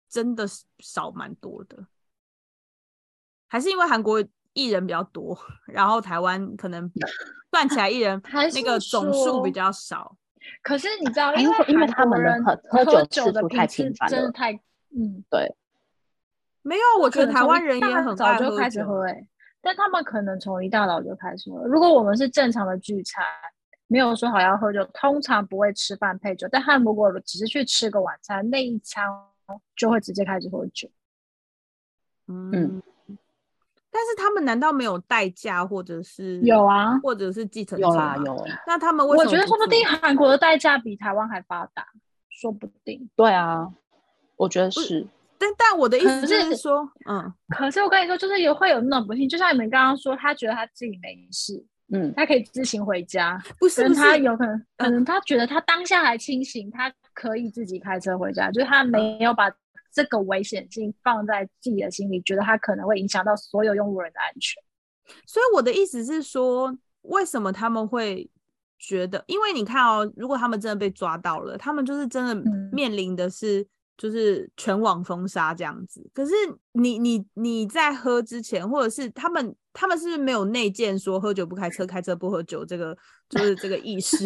[0.09, 1.87] 真的是少蛮多的，
[3.49, 4.25] 还是因为韩国。
[4.53, 6.91] 艺人比较多，然后台湾可能
[7.53, 8.21] 算起来艺人
[8.53, 10.17] 那个总数比较少。
[10.61, 14.53] 可是你知道，因为因为他们的喝喝酒的太频繁真的太
[14.91, 15.55] 嗯对。
[16.63, 19.25] 没有，我觉得台湾人也很早就开始喝哎，
[19.63, 21.65] 但他们可能从一大早就开始了。
[21.67, 23.25] 如果我们是正常的聚餐，
[23.87, 26.49] 没有说好要喝酒，通常不会吃饭配酒。
[26.51, 29.07] 但他们如果只是去吃个晚餐，那一餐
[29.77, 30.89] 就会直接开始喝酒。
[32.29, 32.83] 嗯。
[33.93, 37.83] 但是他们难道没有代驾，或者是有啊，或者是计程车？
[37.83, 38.47] 有啦有。
[38.67, 39.29] 那他们为什么？
[39.29, 41.85] 我觉得说不定韩国的代驾比台湾还发达，
[42.29, 43.11] 说不定。
[43.17, 43.75] 对啊，
[44.37, 45.07] 我觉得是。
[45.41, 59.51] 但但我的意思是说，嗯，可是我跟你说，就是有会有那种不幸，就像你们刚刚说，他觉得他自己没事，嗯，他可以自行回家，不是他有可能，可能他觉得他当下还清醒，他可以自己开车回家，就是他没有把。
[59.93, 64.63] 这个危险性放在自己的心里，觉得他可能会影响到所有用路人的安全。
[65.27, 66.73] 所以我的意思是说，
[67.03, 68.31] 为什么他们会
[68.79, 69.25] 觉得？
[69.27, 73.67] 因为你看哦，如果他们真的被抓到了，他们就是真的面临的是
[74.01, 76.11] 就是全网封杀这样子。
[76.15, 76.33] 可是
[76.73, 82.97] 你你你在喝之前，或者是他们他们是不是没有内建说喝酒不开车，开车不喝酒这个
[83.29, 84.17] 就是这个意识？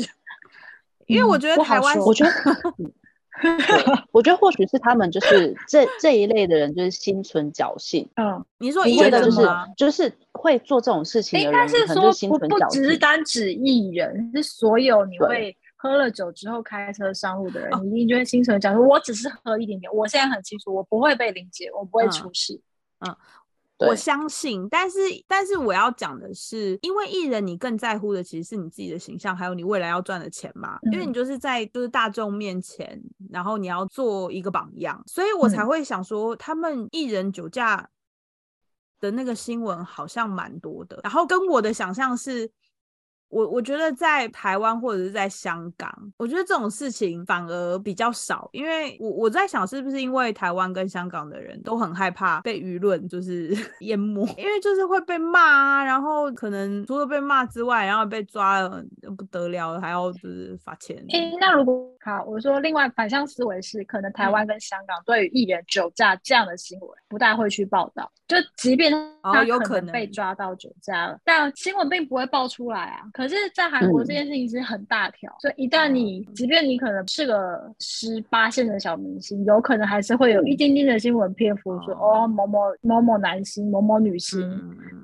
[1.08, 2.32] 因为我觉得台湾，我觉得。
[4.12, 8.08] 我觉得或许是他们就是这这一类的人，就是心存侥幸。
[8.14, 15.54] 嗯，你说觉得就是就是会做这种事情的人，应该是说不不只是单指艺人，是所有你会
[15.84, 18.80] 喝了酒之后开车上路的人，你一定就会心存侥幸。
[18.80, 22.58] 我只是喝一点点，我现在很清楚，我不会被理解，我不会出事。
[23.00, 23.14] 嗯。
[23.76, 30.78] 我相信，但是但是我要讲的是，因为艺人你更在乎的其实是你自己的形象，还有你未来要赚的钱嘛。
[30.90, 32.98] 因为你就是在就是大众面前，
[33.30, 37.90] 然后你要做一个榜样，所以我才会想说，他们艺人酒驾
[39.00, 42.50] 的那个新闻好像蛮多的，然后跟我的想象是。
[43.34, 58.84] 我我觉得在台湾或者是在香港，我觉得这种事情反而比较少，因为我我在想是不是因为台湾跟香港的人都很害怕被舆论就是 淹没，因为就是会被骂啊，然后可能除了被骂之外，然后被抓了
[59.16, 61.04] 不得了，还要就是罚钱。
[61.10, 68.92] 哎，那如果好，我说另外反向思维是，可能台湾跟香港对于艺人酒驾这样的新闻不大会去报道，就即便
[69.22, 73.02] 他有可能被抓到酒驾了，但新闻并不会爆出来啊。
[73.12, 84.42] 可是，在韩国这件事情是很大条，所以一旦你，即便你可能是个十八线的小明星，有可能还是会有一丁丁的新闻篇幅说，哦，某某某某男星、某某女星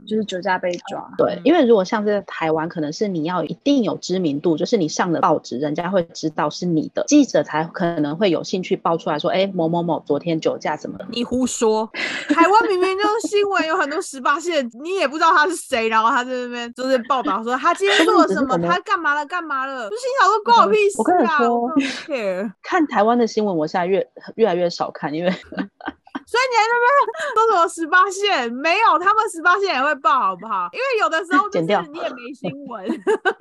[0.06, 1.08] 就是酒驾被抓。
[1.16, 10.98] 对，因为如果像在台湾，可能是你要一定有知名度，就是你上了报纸，人家会知道是你的记者，才可能会有兴趣爆出来说，哎，某某某昨天酒驾什么？
[11.10, 11.88] 你胡说！
[12.28, 17.99] 台湾明明就是新闻有很多十八线，你也不知道他是谁，然后他在那边就是报道说他今天。
[18.04, 18.58] 做了什么？
[18.58, 19.24] 他干嘛了？
[19.26, 19.88] 干嘛了？
[19.90, 21.38] 就心想说关我屁事啊！
[21.40, 26.86] 我跟你说， 看台湾的新闻，我现在越越来越少看，因为所以你在那边
[27.34, 28.52] 说什么十八线？
[28.52, 30.68] 没有，他们十八线也会报，好不好？
[30.72, 32.86] 因为有的时候就是你也没新闻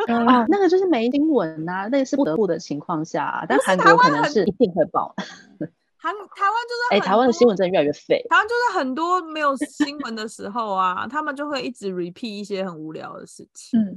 [0.27, 3.45] 啊，那个就是没新闻呐，那是不得不的情况下。
[3.47, 5.13] 但韩国可能是一定会报。
[6.01, 8.25] 韩台湾就是哎，台湾的新闻真的越来越废。
[8.29, 13.77] 台湾就是很多没有新闻的时候啊，他们就会一直 repeat 一些很无聊的事情。
[13.77, 13.93] 嗯。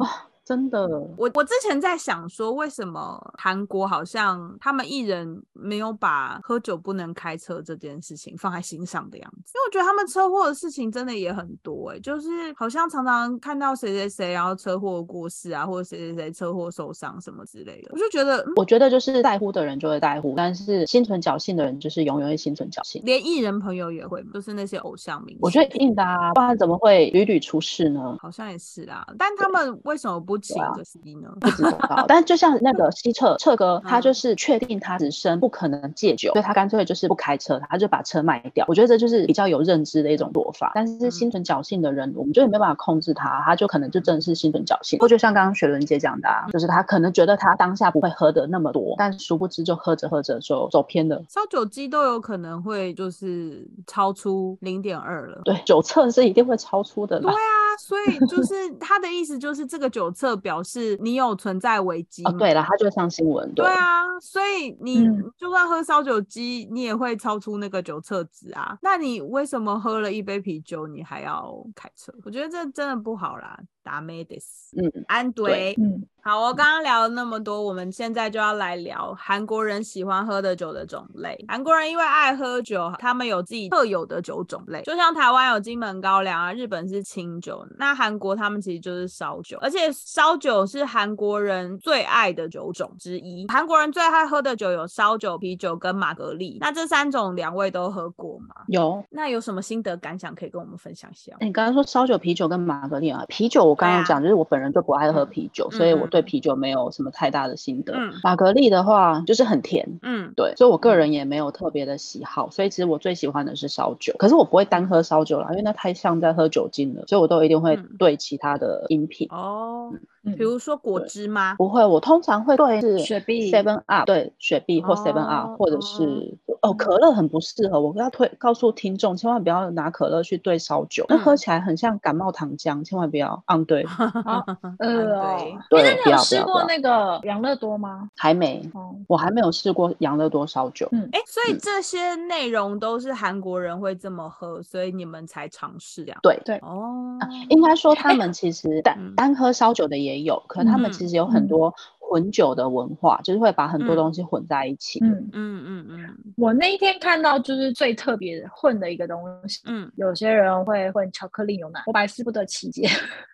[0.53, 0.87] 真的，
[1.17, 9.53] 我我之前在想说，为什么韩国好像他们艺人没有把喝酒不能开车这件事情放在心上的样子？
[9.55, 28.19] 因为我觉得他们车祸的事情真的也很多，哎，就是好像常常看到谁谁谁然后车祸过世啊，或者谁谁谁车祸受伤什么之类的，我就觉得，我觉得就是在乎的人就会在乎，但是心存侥幸的人就是永远会心存侥幸，连艺人朋友也会，就是那些偶像明星，我觉得硬的啊，不然怎么会屡屡出事呢？
[28.21, 31.13] 好像也是啊，但他们为什么不请个司机？
[31.41, 38.65] 不知道， 但就像那个西澈澈哥，他就是确定他此生不可能戒酒，所以他干脆就是不开车，他就把车卖掉。
[38.69, 40.73] 我觉得这就是比较有认知的一种做法。
[40.75, 44.99] 但是心存侥幸的人，我们就没办法控制他，他就可能就真的是心存侥幸。
[44.99, 51.23] 或就像刚刚雪伦姐讲的，啊，就是他可能觉得他当下不会喝的那么多，但殊不知就喝着喝着就走偏了。
[51.29, 55.41] 烧酒机都有可能会就是超出零点二了。
[55.45, 57.21] 对，酒测是一定会超出的。
[57.21, 57.37] 对啊，
[57.79, 60.97] 所以就是他的意思就是这个酒测表示。
[61.01, 62.33] 你有存在危机哦？
[62.39, 63.53] 对了，他就上新闻。
[63.55, 65.05] 对啊，所以你
[65.37, 68.79] 就算喝烧酒鸡，你也会超出那个酒测值啊。
[68.83, 72.13] 那你为什么喝了一杯啤酒，你还要开车？
[72.25, 73.59] 我觉得这真的不好啦。
[73.83, 76.07] 达梅迪斯，嗯，安怼，嗯。
[76.25, 81.45] 好，我刚刚聊了那么多，我们现在就要来聊韩国人喜欢喝的酒的种类。
[81.49, 93.45] 韩国人因为爱喝酒，他们有自己特有的酒种类，就像台湾有金门高粱啊，日本是清酒，那韩国他们其实就是烧酒，而且烧酒是韩国人最爱的酒种之一。
[93.49, 96.57] 韩国人最爱喝的酒有烧酒、啤酒跟玛格丽。
[96.61, 98.55] 那这三种两位都喝过吗？
[98.69, 99.05] 有。
[99.11, 101.37] 那有什么心得感想可以跟我们分享一下？
[101.41, 106.07] 你刚刚说烧酒、啤酒跟玛格丽啊，啤酒我刚刚讲就是我本人就不爱喝啤酒，所以我。
[106.13, 107.95] 对啤酒没有什么太大的心得。
[108.23, 112.51] 玛格丽的话就是很甜，嗯，对，所以我个人也没有特别的喜好。
[112.51, 119.95] 所以其实我最喜欢的是烧酒，可是我不会单喝烧酒啦，因为那太像在喝酒精了，所以我都一定会对其他的饮品哦。
[120.37, 121.57] 比如说果汁吗？
[121.57, 127.81] 不会，我通常会对雪碧、Seven Up，对雪碧或 Seven Up，或者是哦可乐很不适合。
[127.81, 133.43] 我要推告诉听众，千万不要拿可乐去兑烧酒，那喝起来很像感冒糖浆，千万不要。
[133.47, 133.85] 嗯，对。
[134.79, 138.09] 呃，对，那你有试过那个养乐多吗？
[138.17, 138.63] 还没，
[139.09, 140.89] 我还没有试过养乐多烧酒。
[140.93, 146.21] 嗯，哎，所以这些内容都是韩国人会这么喝，所以你们才尝试这样。
[146.23, 147.19] 对对哦，
[147.49, 150.12] 应该说他们其实 单单喝烧酒的也。
[150.13, 151.75] 也有，可他们其实有很多。
[152.13, 155.01] 混酒的文化，就是会把很多东西混在一起。
[155.03, 162.87] 嗯嗯嗯嗯，我那一天看到就是最特别混的一个东西，嗯，有些人会混巧克力牛奶，我百思不得其解。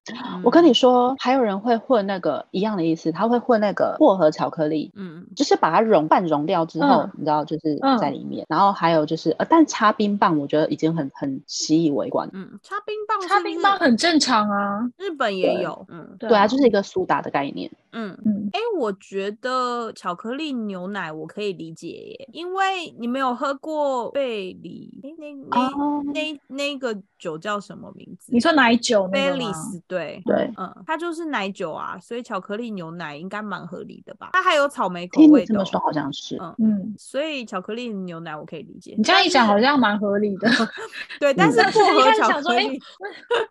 [0.44, 8.46] 我跟你说，还有人会混那个一样的意思，他会混那个薄荷巧克力，嗯，就是把它融半融掉之后，你知道，就是在里面。
[8.48, 12.30] 然后还有就是，呃，但插冰棒，我觉得已经很很习以为惯。
[12.32, 15.84] 嗯，插冰棒，插冰棒很正常啊，日本也有。
[15.88, 17.68] 嗯，对啊，就是一个苏打的概念。
[17.92, 25.70] 嗯嗯，哎，我觉得巧克力牛奶我可以理解耶，因为你没有喝过贝里，哎，那
[26.12, 28.32] 那那那个酒叫什么名字？
[28.32, 29.08] 你说奶酒？
[29.08, 34.30] 贝里斯，对对，嗯，它就是奶酒啊，所以巧克力牛奶应该蛮合理的吧？
[34.32, 38.94] 它还有草莓口味的，这么说好像是，嗯嗯，所以巧克力牛奶我可以理解。
[38.96, 40.48] 你这样一讲好像蛮合理的，
[41.20, 42.78] 对，但是薄荷巧克力，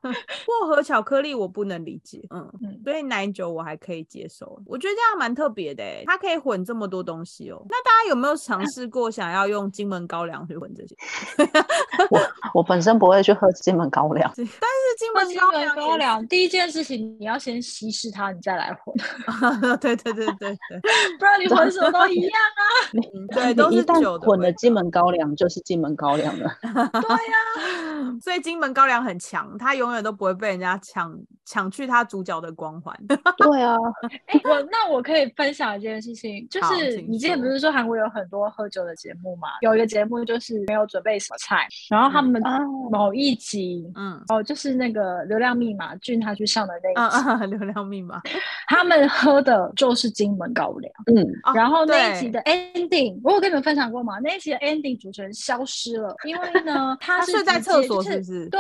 [0.01, 7.65] 薄荷 巧克力我不能理解，嗯嗯，所以奶酒我还可以接受，我觉得这样蛮特别的，它可以混这么多东西哦。
[7.69, 10.95] 那大家有没有尝试过想要用金门高粱去混这些？
[12.09, 12.19] 我
[12.53, 14.51] 我本身不会去喝金门高粱，但是
[14.97, 18.95] 金门高粱高粱第一件事情你要先稀释它，你再来混。
[19.79, 20.57] 对对对对对，
[21.19, 22.61] 不然你混什么都一样啊。
[23.33, 26.49] 对，都是酒混的金门高粱就是金门高粱了。
[26.61, 32.95] 对呀，所以金门高粱很强，它永远都不会被人家抢抢去它主角的光环。
[33.37, 33.75] 对啊，
[34.27, 39.49] 哎，我那我可以分享一件事情，就是你之前不是说韩国有很多喝酒的节目嘛？
[39.61, 42.36] 有一个节目就是没有准备什么菜，然后他们
[42.91, 48.21] 某一集，嗯，哦，就是那个流量密码俊他去上的那一集，流量密码，
[48.67, 54.19] 他们喝的就是金门高粱，嗯，然后那一集的 ending，我有跟你们分享过吗？
[54.23, 58.47] 那一集的 ending 主持人消失了，因为呢， 他是睡在厕所，是不是？
[58.49, 58.59] 对，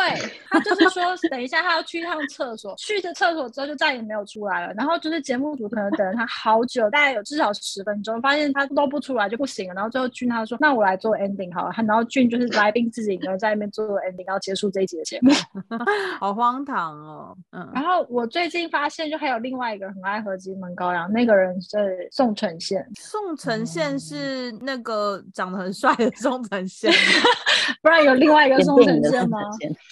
[0.49, 15.31] 他就是说等一下他要去一趟厕所，去的厕所之后就再也没有出来了，然后就是节目组可能等了他好久，大概有至少十分钟，发现他都不出来就不行了，然后最后俊他说，那我来做 ending 好了，然后俊就是来宾自己一个人在那边做 ending，然后结束这一集的节目，
[16.19, 26.91] 好荒唐哦，嗯，然后我最近发现就还有另外一个很爱喝金门高粱，那个人是宋承宪，宋承宪是那个长得很帅的宋承宪，
[27.81, 29.39] 不然有另外一个宋承宪吗？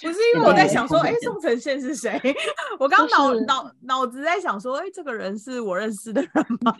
[0.02, 2.20] 不是，因为我在想说，哎，宋承宪是谁？
[2.78, 6.30] 我刚脑脑脑子在想说，哎，这个人是我认识的人
[6.62, 6.74] 吗？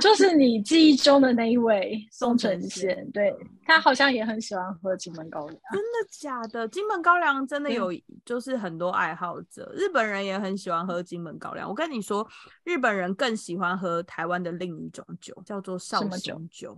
[0.00, 3.32] 就是你记忆中的那一位宋承宪，对
[3.64, 5.56] 他好像也很喜欢喝金门高粱。
[5.72, 6.66] 真的假的？
[6.66, 7.92] 金门高粱真的有，
[8.24, 11.68] 就是很多爱好者，日本人也很喜欢喝金门高粱。
[11.68, 12.26] 我跟你说，
[12.64, 16.76] 日本人更喜欢喝台湾的另一种酒，叫做绍兴酒。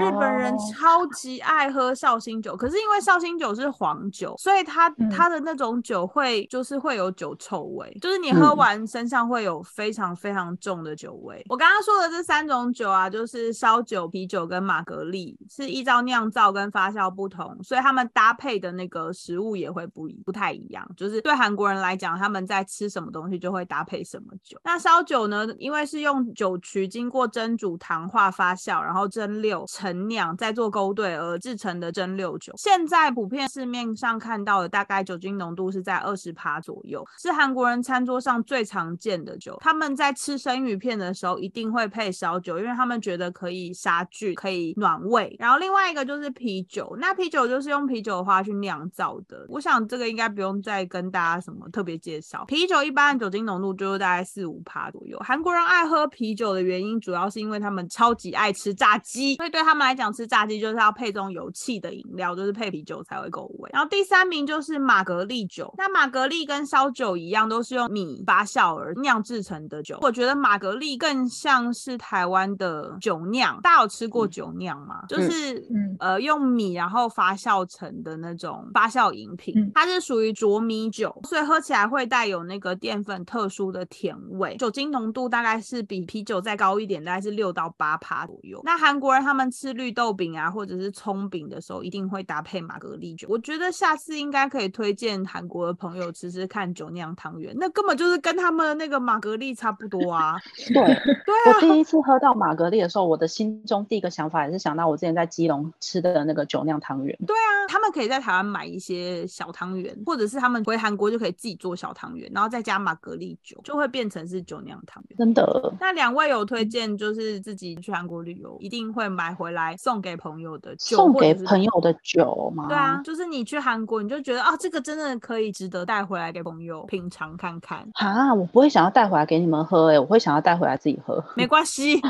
[0.00, 11.44] 日本人超级爱喝绍兴酒，可是因为绍兴酒是黄酒，所以它它的那种酒会就是会有酒臭味，就是你喝完身上会有非常非常重的酒味。
[11.48, 20.88] 我刚刚说的这三种酒啊，就是烧酒、啤酒跟马格利，是依照酿造跟发酵不同，所以他们搭配的那个食物也会不一不太一样。
[20.96, 24.58] 就是对韩国人来讲，他们在吃什么东西就会搭配什么酒。
[24.64, 29.47] 那烧酒呢，因为是用酒曲经过蒸煮、糖化、发酵，然后蒸馏。
[29.68, 39.56] 陈酿再做勾兑而制成的蒸馏酒，现在普遍市面上看到的大概酒精浓度是在二十帕左右，是韩国人餐桌上最常见的酒。
[39.60, 45.34] 他们在吃生鱼片的时候一定会配烧酒，因为他们觉得可以杀菌，可以暖胃。
[45.38, 49.46] 然后另外一个就是啤酒，那啤酒就是用啤酒花去酿造的。
[49.48, 52.44] 我想这个应该不用再跟大家什么特别介绍。
[52.46, 55.18] 啤酒一般酒精浓度就是大概四五帕左右。
[55.20, 59.37] 韩国人爱喝啤酒的原因，主要是因为他们超级爱吃炸鸡。
[59.38, 63.70] 所以对他们来讲，吃炸鸡就是要配这种有气的饮料，就是配啤酒才会够味。
[63.72, 69.96] 然后第三名就是玛格丽酒，那玛格丽跟烧酒一样，都是用米发酵而酿制成的酒。
[70.02, 73.60] 我觉得玛格丽更像是台湾的酒酿。
[73.62, 75.04] 大家有吃过酒酿吗？
[75.08, 75.64] 就是
[76.00, 88.60] 呃用米然后发酵成的那种发酵饮品，它是属于浊米酒，所以喝起来会带有那个淀粉特殊的甜味，酒精浓度大概是比啤酒再高一点，大概是六到八趴左右。
[88.64, 89.27] 那韩国人。
[89.28, 93.28] 他们吃绿豆饼啊，或者是葱饼的时候，一定会搭配玛格丽酒。
[93.30, 100.36] 我觉得下次应该可以推荐韩国的朋友吃吃看酒酿汤圆，那根本就是跟他们的那个玛格丽差不多啊。
[100.72, 101.56] 对，对啊。
[101.56, 107.14] 我第一次喝到玛格丽的时候，我的心中第一个想法也是想到我之前在基隆吃的那个酒酿汤圆。
[107.26, 115.18] 对啊，他们可以在台湾买一些小汤圆，或者是他们回韩国就可以自己做小汤圆，然后再加玛格丽酒，就会变成是酒酿汤圆。
[115.18, 115.74] 真的？
[115.78, 122.68] 那两位有推荐就是自己去韩国旅游一定会买回来送给朋友的酒，送给朋友的酒吗？
[122.68, 127.84] 对啊，就是你去韩国你就觉得啊，这个真的可以值得带回来给朋友品尝看看。
[127.94, 131.24] 啊，我不会想要带回来给你们喝，哎，我会想要带回来自己喝。
[131.34, 132.00] 没关系。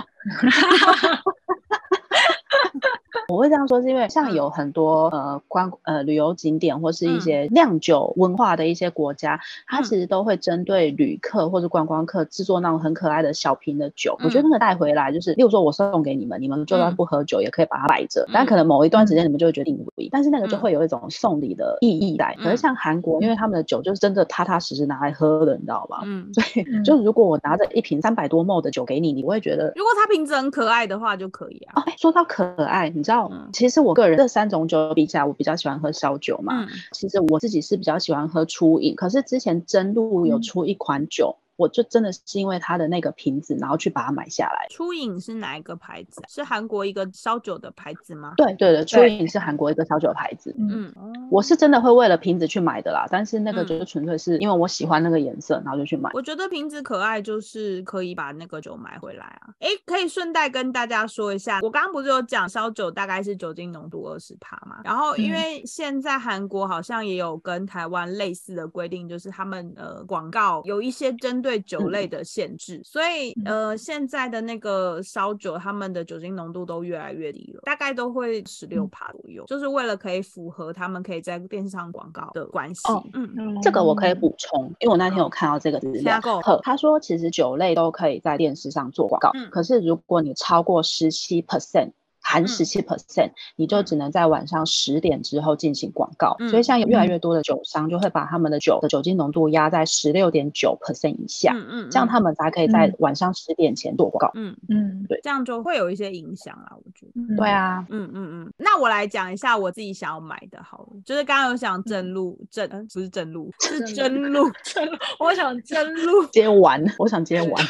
[3.28, 14.16] 我会这样说，是因为像有很多呃观呃旅游景点或是一些酿酒文化的一些国家，它其实都会针对旅客或者观光客制作那种很可爱的小瓶的酒。
[14.24, 22.34] 我觉得那个带回来，就是例如说我送给你们，你们就算不喝酒也可以把它摆着，但可能某一段时间你们就会决定不但是那个就会有一种送礼的意义在。
[22.42, 26.00] 可是像韩国，因为他们的酒就是真的踏踏实实拿来喝的，你知道吧？
[26.06, 31.82] 嗯， 所以就如果我拿着一瓶三百多沫的酒给你，你会觉得，如果它瓶子很可爱的话就可以啊。
[31.82, 33.17] 哦，说到可爱，你知道。
[33.52, 36.66] 其实我个人这三种酒比起来，我比较喜欢喝烧酒嘛。
[36.92, 41.36] 其实我自己是比较喜欢喝初饮，可是之前真露有出一款酒。
[41.58, 44.68] 我就真的是因为它的那个瓶子，然后去把它买下来。
[44.70, 46.22] 初饮是哪一个牌子？
[46.28, 48.34] 是韩国一个烧酒的牌子吗？
[48.36, 50.54] 对对的，初饮是韩国一个烧酒牌子。
[50.56, 50.94] 嗯，
[51.32, 56.08] 我是真的会为了瓶子去买的啦，但是那个就是纯粹是因为我喜欢那个颜色，然后就去买。
[56.14, 59.50] 我觉得瓶子可爱，就是可以把那个酒买回来啊。
[59.58, 64.76] 哎，可以顺带跟大家说一下，我刚刚不是有讲烧酒大概是酒精浓度二十帕嘛？
[64.84, 71.47] 然后因为现在韩国好像也有跟台湾类似的规定，就是他们呃广告有一些针对。
[71.48, 82.82] 对酒类的限制，所以呃，现在的那个烧酒，他们的酒精浓度都越来越低了，大概都会十六帕左右，就是为了可以符合他们可以在电视上广告的关系。
[83.14, 86.20] 嗯嗯，这个我可以补充，因为我那天有看到这个资料，
[86.62, 91.92] 他说其实酒类都可以在电视上做广告，可是如果你超过十七 percent。
[92.20, 96.36] 含十七 percent，你就只能在晚上十点之后进行广告。
[96.50, 104.30] 所以像有越来越多的酒商就会把他们的酒的酒精浓度压在十六点九 percent 以下，嗯嗯，这样他们才可以在晚上十点前做广告。
[104.34, 107.36] 嗯嗯，对，这样就会有一些影响啊，我觉得。
[107.36, 108.52] 对啊，嗯嗯嗯。
[108.58, 117.50] 那我来讲一下我自己想要买的，好了，就是刚刚有想正路正，不是正路，是真路真路，我想真路 接完，我想接完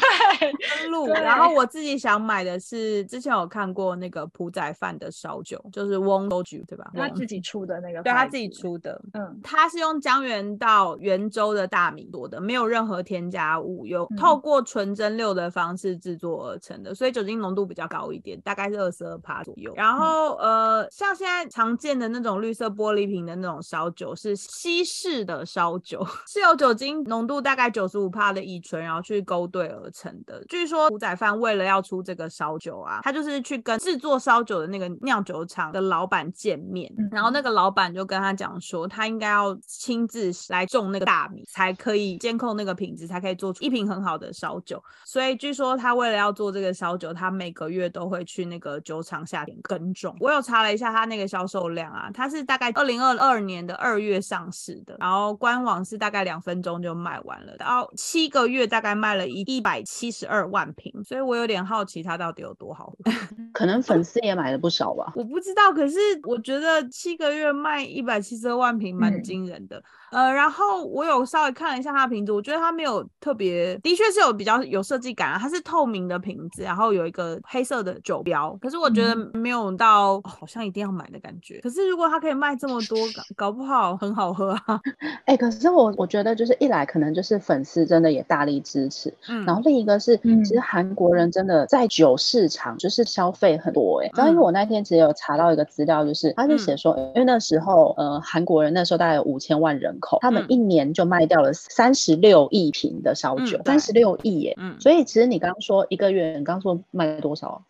[0.81, 1.07] 真路。
[1.07, 4.59] 然后我自己想买的是之前有看过那个普。
[4.59, 6.91] 仔饭的烧酒就是翁都酒对吧？
[6.93, 9.01] 他自己出的那个，对他自己出的。
[9.13, 19.73] 嗯，他是用江原道原州的大米做的，没有任何添加物，有透过纯蒸馏的方式制作而成的，所以酒精浓度比较高一点，大概是二十二帕左右。
[19.77, 30.43] 然后呃，像现在常见的那种绿色玻璃瓶的那种烧酒，是西式的烧酒， 是有酒精浓度大概九十五帕的乙醇，然后去勾兑而成的。
[30.49, 44.79] 据说古仔饭为了要出这个烧酒啊，他就是去跟制作烧酒的那个酿酒厂的老板见面，然后那个老板就跟他讲说，他应该要亲自来种那个大米，才可以监控那个品质，才可以做出一瓶很好的烧酒。
[45.03, 50.15] 所以据说他为了要做这个烧酒，他每个月都会去那个酒厂下田耕种。
[50.19, 63.11] 我有查了一下他那个销售量啊，他是大概二零二二年的二月上市的，然后官网是大概两分钟就卖完了，然后七个月大概卖了一一百七十二万瓶，所以我有点好奇他到底有多好喝。
[63.53, 65.71] 可能粉丝也买了不少吧，我不知道。
[65.71, 69.81] 可是我觉得七个月卖一百七十二万瓶，蛮惊人的。
[70.11, 75.37] 呃，然后我有稍微看了一下它的瓶子，我觉得它没有特别，的确是有比较有设计感啊。
[75.37, 81.59] 它是透明的瓶子，然后有一个黑色的酒标，可是我觉得没有到好像一定要买的感觉。
[81.61, 82.97] 可是如果它可以卖这么多，
[83.35, 84.81] 搞不好很好喝啊。
[85.25, 94.08] 哎，可是我我觉得就是一来可能就是粉丝真的也大力支持，嗯，然后另一个是其实韩国人真的在酒市场就是消费很多哎。
[94.15, 99.89] 然后因为我那天其实有查到一个资料，就是他就写说，因为那时候呃韩国人那时候大概有五千万人。
[99.99, 104.55] 口，他们一年就卖掉了三十六亿瓶的烧酒，三十六亿耶！
[104.57, 107.63] 嗯，所以其实你刚刚说一个月，你刚刚说卖多少？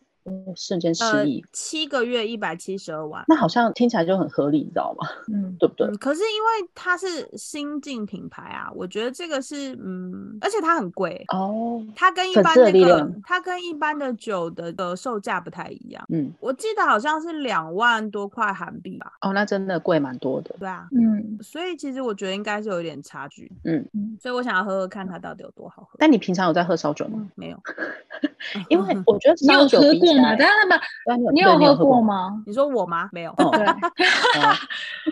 [0.56, 5.08] 瞬间失忆，七个月一百七十二万，那好像听起来就很合理，你知道吗？
[5.32, 5.88] 嗯，对不对？
[5.98, 11.84] 可是因为它是新进品牌啊，我觉得这个是嗯，而且它很贵哦。
[11.96, 16.06] 它跟一般那个，它跟一般的酒的的售价不太一样。
[16.10, 19.14] 嗯，我记得好像是两万多块韩币吧。
[19.22, 20.56] 哦，那真的贵蛮多的。
[20.60, 23.52] 对啊，嗯，所以其实我觉得应该是有一点差距。
[23.64, 25.90] 嗯嗯，所以我想要喝喝看它到底有多好喝。
[26.00, 27.28] 但你平常有在喝烧酒吗？
[27.36, 27.60] 没有。
[28.70, 30.36] 因为我觉得你有喝过吗？
[30.36, 30.54] 等下
[31.08, 32.42] 那么，你有喝过吗？
[32.46, 33.10] 你说我吗？
[33.12, 33.34] 没有。
[33.38, 33.66] 对。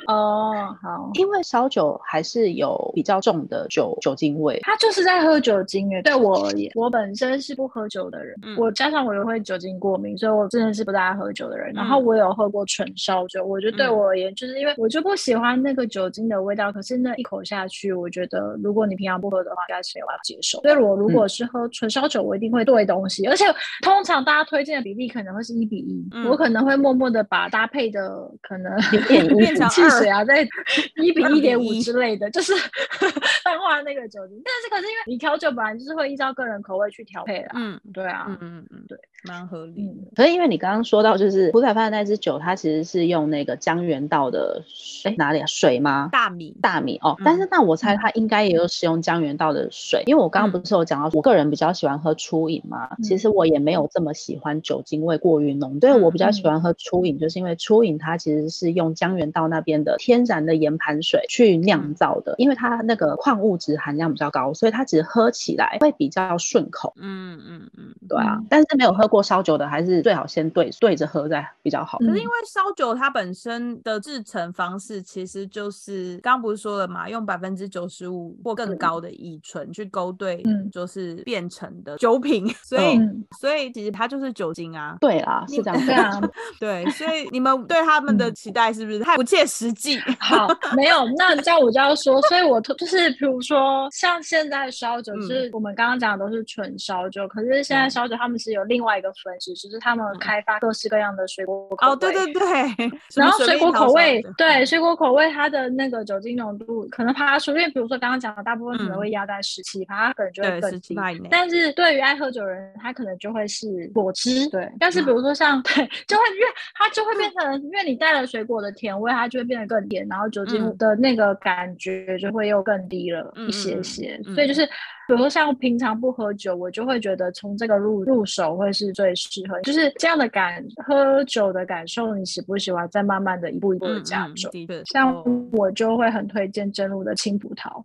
[0.08, 1.10] 哦，好。
[1.14, 6.02] 因为烧酒还是有比较重的酒酒精味，它就是在喝酒精诶。
[6.02, 11.74] 对我而言，我本身是不喝酒的人，我加上我又会酒精过敏，所以我真的是不大爱喝酒的人。
[11.74, 16.72] 然后我有喝过纯烧酒，我觉得对我而言，就是因为我就不喜欢那个酒精的味道。
[16.72, 20.60] 可是那一口下去，我觉得如果你平常不喝的话，应该是有办法接受。
[20.62, 23.46] 所以我如果是喝纯烧酒，我一定会兑东西，而且
[23.82, 28.00] 通常大家推荐的比例可能会是一比一，我可能会默默的把搭配的
[28.42, 28.72] 可能
[29.38, 30.48] 变成汽水啊，在
[31.04, 32.54] 一比一点五之类的，就是
[33.44, 34.42] 淡化那个酒精。
[34.46, 40.12] 但是可是因为你调酒本来就是会依照个人口味去调配啦，嗯，对啊，嗯嗯嗯，对，蛮合理的。
[40.16, 44.64] 可是因为你刚刚说到，就是胡彩发的那支酒，它其实是用那个江原道的
[45.04, 46.08] 哎哪里啊水吗？
[46.14, 66.94] 大米大米哦，但是那我猜它应该也有使用江原道的水，因为我刚刚不是有讲到，我个人比较喜欢喝初饮嘛，其实我也没有这么喜欢酒精味过于浓，对我比较喜欢喝初饮，就是因为初饮它其实是用江原道那边的天然的盐盘水去酿造的，因为它那个矿物质含量比较高，所以它其实喝起来会比较顺口。
[66.98, 72.00] 嗯嗯嗯，对啊，但是没有喝过烧酒的，还是最好先对对着喝再比较好。
[72.00, 83.00] 可是因为烧酒它本身的制成方式其实就是刚刚不是说了嘛，用百分之九十五或更高的乙醇去勾兑，就是变成的酒品， 所以
[83.40, 84.98] 所以其实它就是酒精啊。
[85.00, 86.22] 对啊，是这样对啊，
[86.60, 90.00] 对，所以你们对他们的期待是不是太不切实际？
[90.20, 101.94] 好，没有，那这样我就要说，所以我就是比如说像现在烧酒，是我们刚刚讲的都是纯烧酒，可是现在烧酒他们是有另外一个分支，就是他们开发各式各样的水果口味。
[101.94, 110.96] 哦，对对对， 然后水果口味，对水果口味，它的那个酒精浓度可能爬出，因为比如说刚刚讲的，大部分可能会压在十七，它可能就会更低。
[111.30, 114.48] 但是对于爱喝酒人，他可能就会是果汁。
[114.58, 115.74] 对，但是比如说像 对，
[116.08, 124.20] 就会因为它就会变成，因为你带了水果的甜味，它就会变得更甜，然后酒精的那个感觉就会又更低了一些些。
[124.34, 132.88] 所以就是，比如说像平常不喝酒，我就会觉得从这个入入手会是最适合，就是这样的感喝酒的感受，你喜不喜欢？
[132.90, 134.52] 再慢慢的一步一步的加重。
[134.86, 137.82] 像我就会很推荐真露的青葡萄，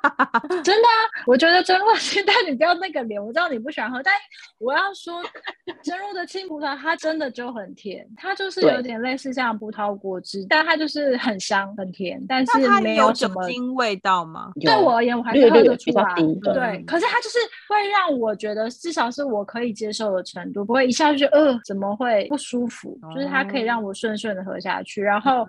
[0.62, 0.96] 真的啊，
[1.26, 4.14] 我觉得真露 现在你不要那个脸，我知道你不喜欢喝，但
[4.58, 5.22] 我要说
[5.82, 13.42] 真露的青葡萄它真的就很甜，它就是有点类似像葡萄果汁，但它就是很香很甜，但是没有什么
[13.74, 14.50] 味道吗？
[14.60, 16.14] 对我而言，我还是喝得出来。
[16.14, 17.38] 对，可是它就是
[17.68, 25.46] 会让我觉得至少是我可以接受的程度，不会一下就呃怎么会不舒服，就是它可以让我顺顺的喝下去，然后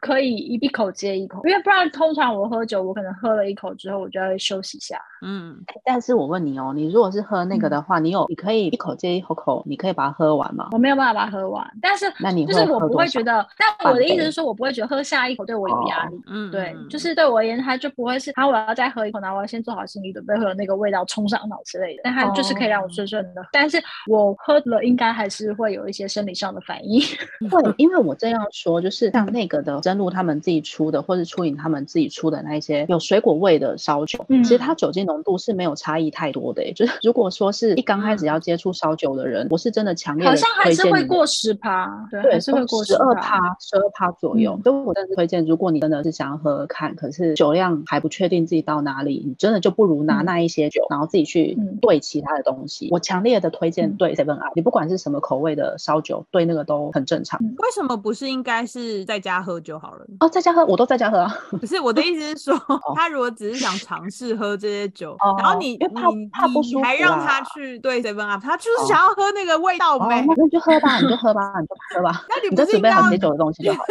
[0.00, 5.00] 可以一一口接一口，因为不然通常我喝酒，我可能喝了一口之后，我就要休息一下。
[5.26, 10.68] 嗯，但是我问你哦，你如果是喝那个的话，你有你可以一口接一口口，你可以把它喝完吗？
[10.72, 16.20] 我没有办法把它喝完，但是那你就是我不会觉得，但我的意思是说，我不会觉得喝下一口对我有压力。
[16.26, 22.02] 嗯，对，就是对我而言，它就不会是，然后我要再喝一口，然后我要先做好心理准备，会有那个味道冲上脑之类的。
[22.04, 27.00] 但它就是可以让我顺顺的，但是我喝了应该还是会有一些生理上的反应。
[27.50, 36.72] 会，因为我这样说，就是像那个的真露他们自己出的，或是初饮他们自己出的那一些有水果味的烧酒，其实它酒精浓度是没有差异太多的。
[36.72, 44.58] 就是如果说是一刚开始要接触烧酒的人，我是真的强烈好像还是会过十趴，对，还是会过十二趴，十二趴左右。
[44.64, 52.88] 所以我真的推荐，如果你真的是想要喝喝看，可是酒量还不确定自己到哪里，你真的就不如拿那一些酒，然后自己去兑其他的东西。
[52.90, 57.40] 我强烈的推荐兑 Seven Up，你不管是什么口味的烧酒，兑那个都很正常。
[57.40, 60.06] 为什么不是应该是在家喝就好了？
[60.20, 61.36] 哦，在家喝，我都在家喝啊。
[61.50, 62.56] 不是我的意思是说，
[62.94, 70.24] 他如果只是想尝试喝这些酒，然后你怕怕不舒服，还让他去兑 Seven Up，他就是想要喝那个味道呗。
[70.26, 72.24] 那你就喝吧，你就喝吧，你就喝吧。
[72.28, 73.84] 那你就准备好解酒的东西就好了。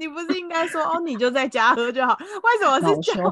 [0.00, 2.18] 你不是应该说哦，你就在家喝就好？
[2.18, 3.22] 为什么是叫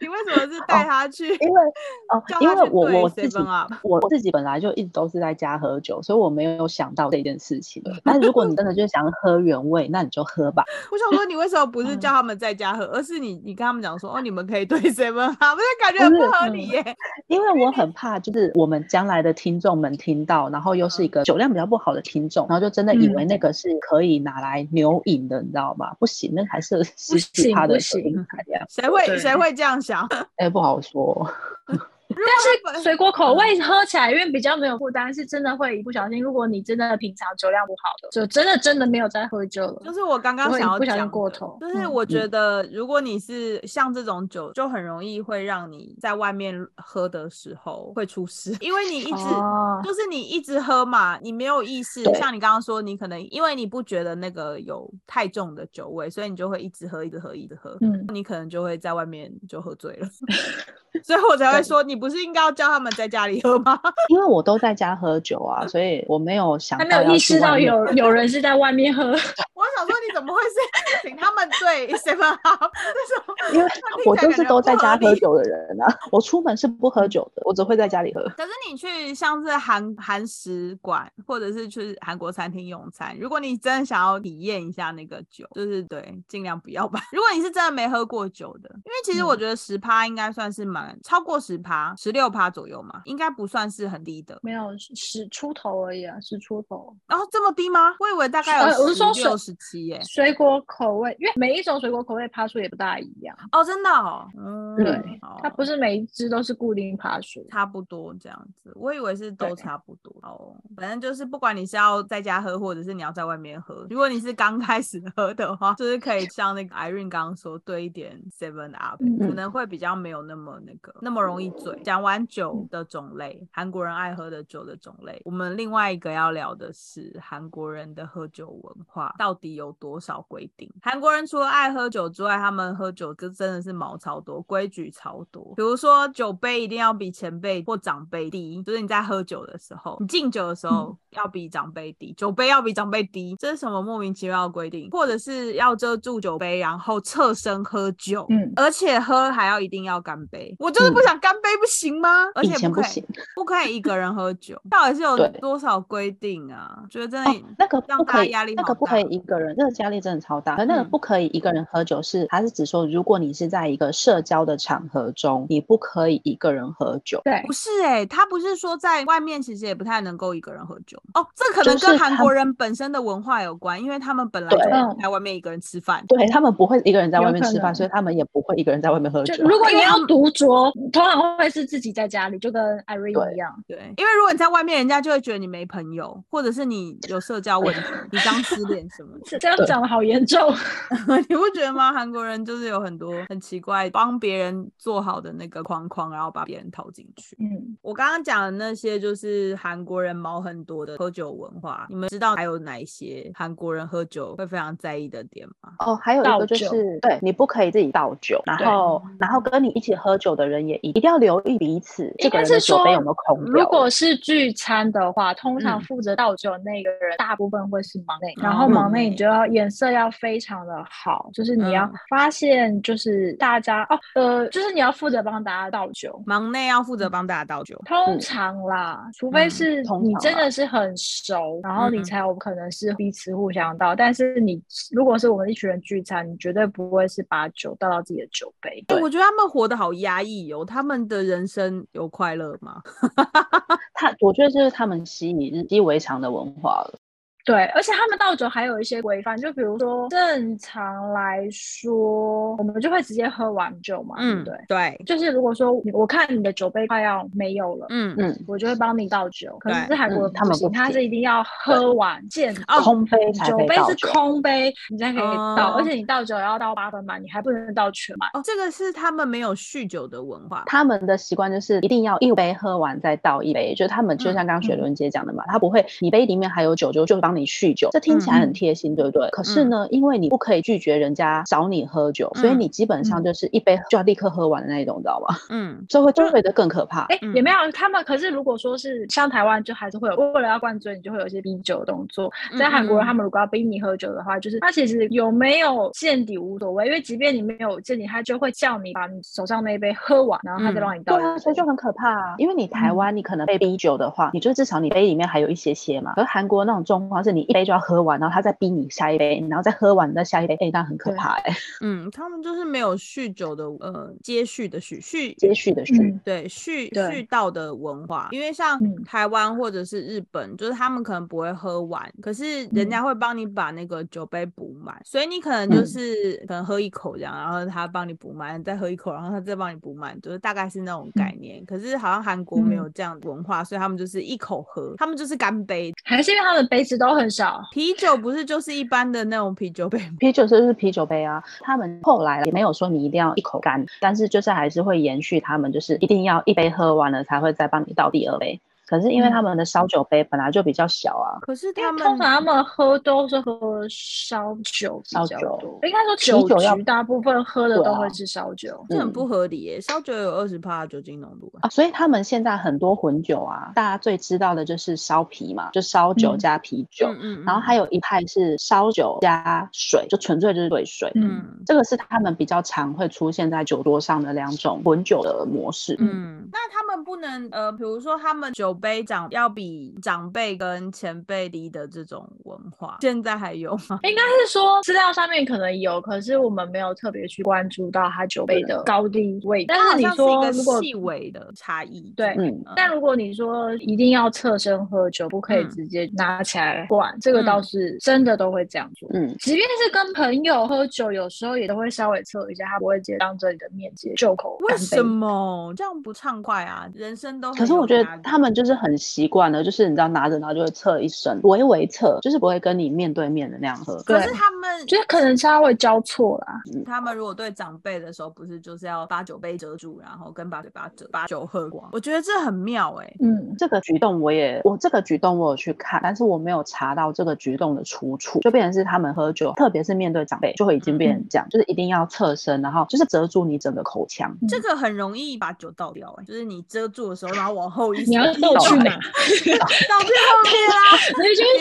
[0.00, 0.08] 你？
[0.08, 1.28] 为什么是带他去？
[1.28, 1.62] 因为
[2.08, 3.38] 哦，因为我我自己
[3.82, 7.82] 我自己本来就一直都是在家喝酒，所以我没有想到这件事情。
[8.02, 10.64] 但如果你真的就想喝原味，那你就喝吧。
[10.90, 16.96] 我想说，你为什么不是叫他们在家喝，而是你你跟他们讲说哦，你们可以对 seven 喝，不是感觉很不合理耶？
[17.26, 25.94] 因为我很怕，就是我们将来的听众们听到，然后又是一个酒量比较不好的听众，然后就真的以为那个是可以拿来牛饮的，你知道吗？
[25.98, 26.84] 不行，那还是不
[27.18, 28.26] 行，不行，
[28.68, 30.08] 谁会谁会这样想？
[30.36, 31.30] 哎，不好说。
[32.08, 39.82] 但是水果口味喝起来因为比较没有负担，是真的会一不小心，如果你真的平常酒量不好的，就真的真的没有在喝酒了。
[39.84, 49.24] 就是我刚刚想要讲过头就是嗯我觉得如果你是像这种酒，就很容易会让你在外面喝的时候会出事， 因为你一直。
[49.36, 60.08] 哦，就是你一直喝嘛，你没有意识，像你刚刚说，你可能因为你不觉得那个有太重的酒味，所以你就会一直喝，一直喝，一直喝，嗯，你可能就会在外面就喝醉了。
[61.02, 63.78] 所以我才会说，你不是应该要叫他们在家里喝吗？
[64.08, 69.04] 因为我都在家喝酒啊，所以我没有想还没有意识到有 有人是在外面喝。
[69.56, 73.54] 我想说，你怎么会是请他们对 seven up 这种？
[73.54, 73.70] 因为
[74.04, 78.22] 我就是都在家喝酒的人啊，我出门是不喝酒的，我只会在家里喝。
[78.36, 87.00] 可是你去像是韩韩食馆，或者是去韩国餐厅用餐，如果你真的想要体验一下那个酒，就是对，尽量不要吧。
[87.12, 94.38] 如果你是真的没喝过酒的，因为其实我嗯觉得十趴应该算是蛮超过十趴，十六趴左右嘛，应该不算是很低的。
[94.42, 96.94] 没有十出头而已啊，十出头。
[97.06, 97.94] 然、后这么低吗？
[98.00, 100.00] 我以为大概呃我有是说六、十七耶。
[100.04, 107.46] 水果口味，因为每一种水果口味趴数也不大一样，哦，真的哦，嗯，对，哦它不是每一只都是固定趴数。
[107.50, 110.54] 差不多这样子，我以为是都差不多哦。
[110.76, 121.78] 反正就是不管你是要在家喝，或者是你要在外面喝，如果你是刚 开始喝的话，就是可以像那个 Irene 刚刚说，兑一点 Seven Up，、嗯可能会比较没有那么那个那么容易醉。
[121.84, 130.70] 讲完酒的种类，韩国人爱喝的酒的种类，我们另外一个要聊的是韩国人的喝酒文化到底有多少规定？
[130.82, 135.54] 韩国人除了爱喝酒之外，他们喝酒就真的是毛超多，规矩超多。
[135.56, 144.88] 比如说酒杯一定要比前辈或长辈低，就是你在喝酒的时候，你敬酒的时候要比长辈低，酒杯要比长辈低，这是什么莫名其妙的规定？
[144.90, 150.54] 或者是要遮住酒杯，然后侧身喝酒，嗯而且喝还要一定要干杯。
[150.66, 152.26] 我就是不想干杯，不行吗？
[152.34, 153.04] 而且不可以不行，
[153.36, 156.82] 不可以一个人喝酒，到底是有多少规定啊？
[156.90, 160.56] 觉得真的、哦，那个让不可以大家压力，那个不可以一个人，那个压力真的超大。
[160.56, 167.20] 可那个嗯不可以一个人喝酒是，还是指说，如果你是在一个社交的场合中，你不可以一个人喝酒。
[167.22, 174.58] 对不，是哎、他不是说在外面其实也不太能够一个人喝酒哦，这可能跟韩国人本身的文化有关，因为他们本来就
[175.00, 176.04] 在外面一个人吃饭。
[176.08, 179.32] 对他们不会一个人在外面吃饭，所以他们也不会一个人在外面喝酒。
[179.44, 180.55] 如果你要独酌，
[180.92, 183.64] 通常会是自己在家里，就跟 Irene 一样。
[183.66, 187.80] 对，因为如果你在外面，人家就会觉得你没朋友，或者是你有社交问题，
[188.12, 189.24] 你刚失恋什么的。
[189.24, 190.52] 这这样讲的好严重。
[191.28, 191.92] 你不觉得吗？
[191.92, 197.36] 韩国人就是有很多很奇怪，帮别人做好的那个框框，然后把别人套进去。
[197.40, 205.72] 嗯，我刚刚讲的那些就是韩国人毛很多的喝酒文化，你们知道还有哪一些韩国人喝酒会非常在意的点吗？
[205.78, 213.52] 哦，还有一个就是，对你不可以自己倒酒，然后然后跟你一起喝酒的人也一定要留意彼此这应该是个人的酒杯说有没有空掉。
[213.52, 226.22] 如果是聚餐的话，通常嗯负责倒酒那个人，大部分会是忙内，然后哦忙内你就要颜色要非常的好，就是你要嗯发现，就是大家哦，呃，就是你要负责帮大家倒酒。
[226.26, 227.80] 忙内要负责帮大家倒酒。
[227.86, 233.94] 通常啦，除非嗯是你真的是很熟，然后你嗯才有可能是彼此互相倒。
[233.94, 234.60] 但是你
[234.90, 238.84] 如果是我们一群人聚餐，你绝对不会是把酒倒到自己的酒杯。
[238.88, 242.82] 欸我觉得他们活得好压抑有，他们的人生有快乐吗？
[243.94, 246.98] 他，我觉得这是他们习以习以为常的文化了。
[247.46, 254.54] 对，而且他们倒酒还有一些规范，就比如说正常来说，我们就会直接喝完酒嘛，对不对？
[254.66, 259.56] 对，就是如果说我看你的酒杯快要没有了，嗯嗯，我就会帮你倒酒。
[259.60, 264.08] 可是韩国他们行，不行他是一定要喝完见哦空杯才酒杯是可以倒酒。
[264.12, 268.28] 空杯，你才可以倒，而哦且你倒酒要倒八分满，你还不能倒全满。
[268.34, 270.64] 哦，这个是他们没有酗酒的文化。
[270.66, 279.28] 他们的习惯就是一定要一杯喝完再倒一杯，就是他们就嗯像刚刚伦姐讲的嘛，他不会你杯里面还有酒就就帮你酗酒，这听起来很嗯贴心，对不对？
[279.30, 285.36] 可是呢，因为你不可以拒绝人家找你喝酒，所以嗯你基本上嗯就是一杯就要立刻喝完的那一种，你知道吗？
[285.50, 287.02] 嗯， 所以会就会的更可怕。
[287.04, 288.02] 哎、嗯也没有他们。
[288.04, 292.32] 可是如果说是像台湾，就还是会有为了要灌醉你，就会有一些逼酒的动作。
[292.58, 301.16] 在韩国人，他们如果要逼你喝酒的话，就是他其实有没有见底无所谓，因为即便你没有见底，他就会叫你把你手上那一杯喝完，然后他再让你倒。
[301.16, 302.34] 对啊，所以就很可怕啊。
[302.38, 306.12] 因为你台嗯湾，你可能被逼酒的话，你就至少你杯里面还有一些些嘛。
[306.16, 311.52] 而韩国那种状况是是你一杯就要喝完，然后他再逼你下一杯，然后再喝完再下一杯，哎，那很可怕哎。
[311.82, 331.64] 嗯，他们就是没有酗酒的呃接续的续续接续的续，对续续道的文化，因为像台湾或者是日本，就是他们可能不会喝完，可是人家会帮你把那个酒杯补满，所以你可能就是可能喝一口这样，然后他帮你补满，再喝一口，然后他再帮你补满，就是大概是那种概念。
[331.64, 337.62] 可是好像韩国没有这样的文化，所以他们就是一口喝，他们就是干杯，还是因为他们杯子都很少。
[337.72, 341.42] 啤酒不是就是一般的那种啤酒杯，啤酒就是啤酒杯啊。
[341.60, 348.60] 他们后来也没有说你一定要一口干，但是就是还是会延续他们就是一定要一杯喝完了才会再帮你倒第二杯。
[348.86, 359.80] 可是因为他们的烧酒杯本来就比较小啊，可是他们通常他们喝都是喝烧酒，烧酒应该说酒局大部分喝的都会是烧酒，这很不合理耶。
[359.80, 378.75] 烧酒有二十帕酒精浓度啊，所以他们现在很多混酒啊，大家最知道的就是烧啤嘛，就烧酒加啤酒，嗯，然后还有一派是烧酒加水，就纯粹就是兑水，嗯，这个是他们比较常会出现在酒桌上的两种混酒的模式，嗯，那他们不能呃，比如说他们酒。
[378.76, 383.98] 杯长要比长辈跟前辈离的这种文化，现在还有吗？
[384.02, 389.64] 应该是说资料上面可能有，可是我们没有特别去关注到他酒杯的高低位。
[389.66, 392.62] 但是你说如果细微的差异，对，嗯。
[392.76, 399.08] 但如果你说一定要侧身喝酒，不可以直接拿起来灌，这个倒是真的都会这样做。
[399.14, 404.58] 嗯，即便是跟朋友喝酒，有时候也都会稍微侧一下，他不会直接当着你的面接就口。
[404.60, 406.88] 为什么这样不畅快啊？
[406.94, 408.65] 人生都可是我觉得他们就是。
[408.74, 413.96] 很习惯的，就是你知道拿着，然后就会侧一声，微微侧，就是不会跟你面对面的那样喝。
[414.02, 416.60] 可是他们就是可能稍微交错啦。
[416.84, 421.88] 他们如果对长辈的时候，不是就是要把酒杯遮住，然后跟把嘴巴遮，把酒喝光。
[421.92, 423.14] 我觉得这很妙哎。
[423.20, 434.36] 嗯，这个举动我也，我这个举动我有去看，但是我没有查到这个举动的出处，就变成是他们喝酒，特别是面对长辈，就会已经变成这样，就是一定要侧身，然后就是遮住你整个口腔。
[434.48, 438.84] 这个很容易把酒倒掉哎，就是你遮住的时候，然后往后一，你要倒去哪？
[438.90, 440.76] 倒去后面啦！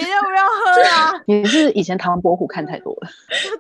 [0.03, 1.13] 你要不要喝啊？
[1.25, 3.09] 你是以前唐伯虎看太多了。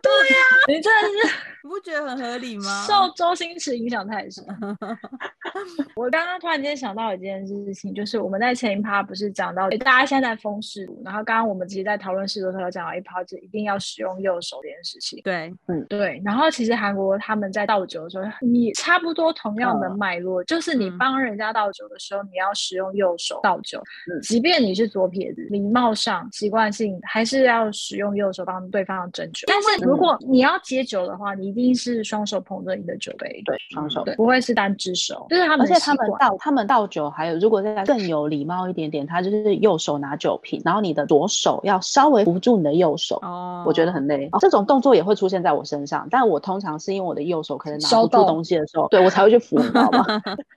[0.01, 0.35] 对呀，
[0.67, 1.35] 你真的是。
[1.65, 2.85] 你不觉得很合理吗？
[2.85, 4.45] 受周星驰影响太深。
[5.95, 15.19] 我刚刚突然间想到一件事情，就是我们在前一趴不是讲到大家现在风势毒，然后刚刚我们其实，在讨论试毒的时候讲到一趴，就一定要使用右手这件事情。
[15.23, 16.21] 对，嗯，对。
[16.23, 23.81] 然后其实韩国他们在倒酒的时候，你差不多同样的脉络，就是你帮人家倒酒的时候，你要使用右手倒酒，
[24.21, 29.47] 即便你是左撇子，礼貌上习惯性还是要使用右手帮对方斟酒。
[29.47, 50.05] 但是如果你要接酒的话，你一定是双手捧着你的酒杯，对，双手，不会是单只手，就是他们，而且他们倒，他们倒酒，还有如果再更有礼貌一点点，他就是右手拿酒瓶，然后你的左手要稍微扶住你的右手，哦，我觉得很累，这种动作也会出现在我身上，但我通常是因为我的右手可能拿不住东西的时候， 对我才会去扶，你知道吗？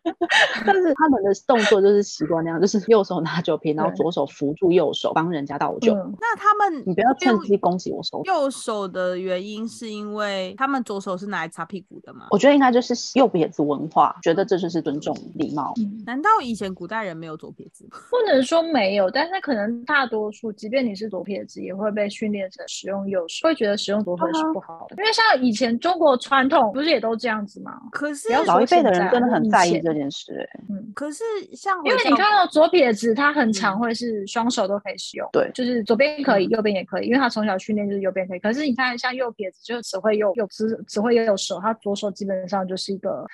[0.67, 5.95] 但是他们的动作就是习惯那样，就是右手拿酒瓶，然后左手扶住右手帮人家倒酒。
[5.95, 8.21] 那他们，你不要趁机攻击我手。
[8.25, 10.83] 右手的原因是因为他们。
[10.89, 12.29] 左手是拿来擦屁股的吗？
[12.31, 15.75] 我觉得应该就是右撇子文化，觉得这就是尊重礼貌。
[16.07, 17.87] 难道以前古代人没有左撇子？
[17.91, 24.97] 不能说没有，但是可能大多数，即便你是左撇子，也会被训练成使用右手，会觉得使用左手是不好的。
[24.97, 27.79] 因为像以前中国传统不是也都这样子吗？
[27.93, 30.49] 可是老一辈的人真的很在意这件事。
[30.71, 31.23] 嗯，可是
[31.53, 38.39] 像因为你看到左撇子，他很常会是双手都可以使用，对，就是左边可以，右边也可以，因为他从小训练就是右边可以。
[38.39, 41.59] 可是你看像右撇子，就只会右右只只会右手。
[41.61, 43.27] 他左手基本上就是一个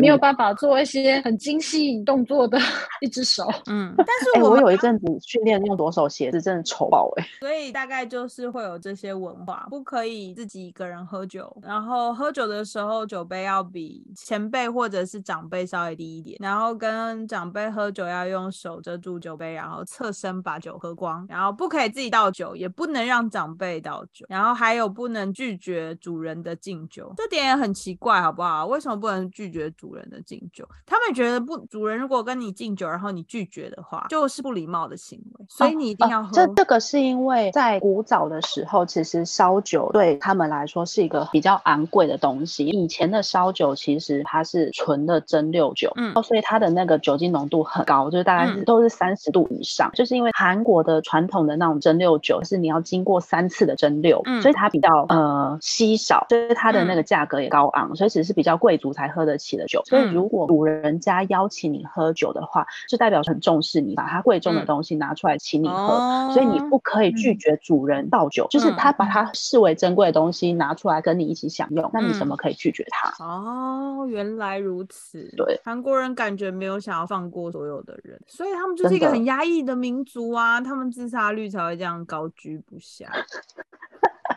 [0.00, 2.58] 没有办法做一些很精细动作的
[3.00, 3.46] 一只手。
[3.66, 7.26] 嗯，但是我有一阵子训练用左手写字，真的丑爆哎。
[7.40, 27.70] 所以大概就是会有这些文化，不可以自己一个人喝酒，然后喝酒的时候酒杯要比前辈或者是长辈稍微低一点，然后跟长辈喝酒要用手遮住酒杯，然后侧身把酒喝光，然后不可以自己倒酒，也不能让长辈倒酒，然后还有不能拒绝主人的敬酒，这点也很。
[27.80, 28.66] 奇怪好不好？
[28.66, 30.68] 为什么不能拒绝主人的敬酒？
[30.84, 36.30] 他们觉得不，主人如果跟你敬酒，然后你拒绝的话，就是不礼貌的行为，所以你一定要喝。
[36.32, 42.66] 这这个是因为在古早的时候，其实烧酒对他们来说是一个比较昂贵的东西。
[42.66, 49.90] 以前的烧酒其实它是纯的蒸馏酒，嗯，所以它的那个酒精浓度很高，就是大概是都是三十度以上。
[49.94, 55.58] 就是因为韩国的传统的那种蒸馏酒是你要经过三次的蒸馏，所以它比较呃。
[55.62, 59.82] 稀少，所以它的那个价格也高昂，所以只是比较贵族才喝得起的酒。
[59.84, 73.24] 所以如果主人家邀请你喝酒的话，就代表很重视你，把它贵重的东西拿出来请你喝，所以你不可以拒绝主人倒酒，就是他把它视为珍贵的东西拿出来跟你一起享用，那你怎么可以拒绝他？
[73.24, 75.32] 哦，原来如此。
[75.36, 83.06] 对，韩国人感觉没有想要放过所有的人，所以他们就是一个很压抑的民族啊，他们自杀率才会这样高居不下。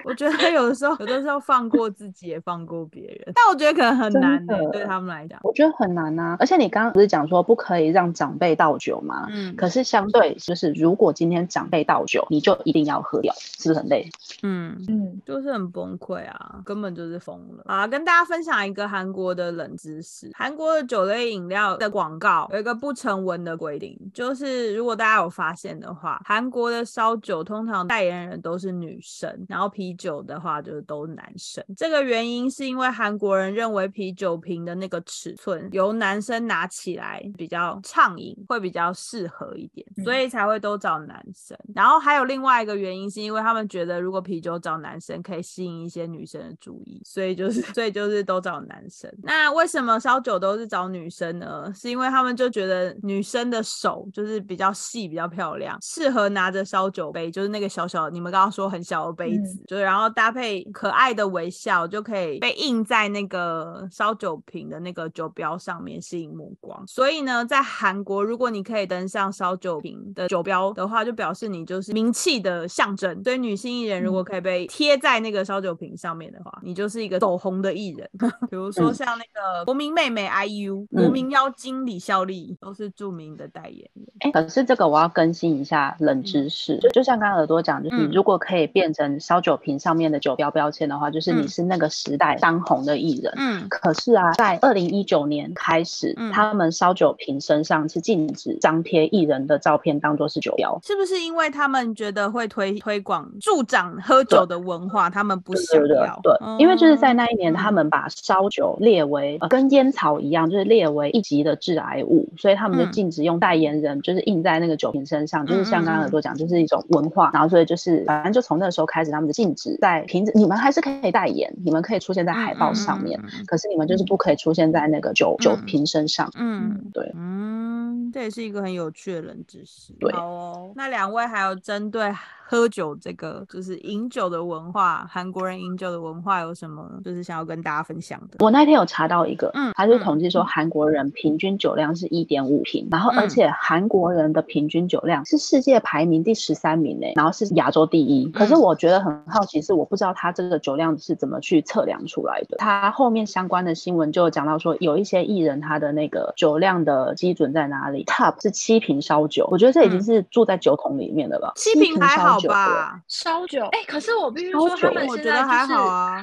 [0.04, 6.36] 我觉得有的时候，有的时候放过自己，也放过别人，但我觉得可能很难的，对他们来讲，我觉得很难啊。
[6.40, 9.28] 而且你刚刚不是讲说不可以让长辈倒酒吗？
[9.32, 14.10] 嗯，可是相对就是，如果今天长辈倒酒，你就一定要喝掉，是不是很累？
[14.42, 17.88] 嗯嗯，就是很崩溃啊，根本就是疯了啊！
[17.88, 31.64] 跟大家分享一个韩国的冷知识：韩国的酒类饮料的广告有一个不成文的规定，就是如果大家有发现的话，韩国的烧酒通常代言人都是女生，然后啤酒的话就是都男生。
[31.78, 41.58] 这个原因是因为韩国人认为啤酒瓶的那个尺寸由男生拿起来比较畅饮，会比较适合一点，所以才会都找男生。
[41.74, 49.08] 然后还有另外一个原因，是因为他们觉得如果啤啤酒找男生可以吸引一些女生的注意，所以就是 所以就是都找男生。
[49.22, 51.72] 那为什么烧酒都是找女生呢？
[51.76, 66.84] 是因为他们就觉得女生的手就是比较细、比较漂亮，适合拿着烧酒杯，就是那个小小你们刚刚说很小的杯子，就然后搭配可爱的微笑，就可以被印在那个烧酒瓶的那个酒标上面，吸引目光。
[66.88, 73.24] 所以呢，在韩国，如果你可以登上烧酒瓶的酒标的话，就表示你就是名气的象征。
[73.24, 78.10] 所以女性艺人如果可以被贴在那个烧酒瓶上面的话，你就是一个走红的艺人。
[78.50, 84.08] 比如说像那个国民妹妹 IU、国民妖精李孝利，都是著名的代言人。
[84.20, 93.34] 哎，可是这个我要更新一下冷知识，就就像刚刚耳朵讲，就是你如果可以变成烧酒瓶上面的酒标标签的话，就是你是那个时代当红的艺人。
[93.38, 93.68] 嗯。
[93.70, 104.64] 可是啊，在二零一九年开始，他们烧酒瓶身上是禁止张贴艺人的照片当做是酒标，是不是因为他们觉得会推推广助长喝酒的？
[104.64, 106.18] 文化，他们不想要。
[106.24, 117.30] 对，因为就是在那一年，他们把烧酒列为跟烟草一样，就是列为一级的致癌物，所以他们就禁止用代言人，就是印在那个酒瓶身上，就是像刚刚耳朵讲，就是一种文化。
[117.34, 126.30] 然后所以就是反正就从那个时候开始，他们就禁止在瓶子，你们还是可以代言，你们可以出现在海报上面，可是你们就是不可以出现在那个酒酒瓶身上。
[126.36, 129.94] 嗯，对，嗯，这也是一个很有趣的冷知识。
[130.00, 132.14] 对，好哦，那两位还有针对。
[132.54, 136.88] 喝酒这个就是饮酒的文化，韩国人饮酒的文化有什么？
[137.04, 138.38] 就是想要跟大家分享的。
[138.46, 148.30] 我那天有查到一个，嗯，他就统计说韩国人平均酒量是一点五瓶，然后而且韩国人的平均酒量是世界排名第十三名诶，然后是亚洲第一。
[148.30, 152.58] 可是我觉得很好奇，是我不知道他这个酒量是怎么去测量出来的。
[152.58, 161.54] 他后面相关的新闻就讲到说，有一些艺人他的那个酒量的基准在哪里？Top 是七瓶烧酒，我觉得这已经是住在酒桶里面的了吧？
[161.56, 162.40] 七瓶还好。
[162.48, 165.74] 吧，烧酒哎，可是我必须说，他们现在就是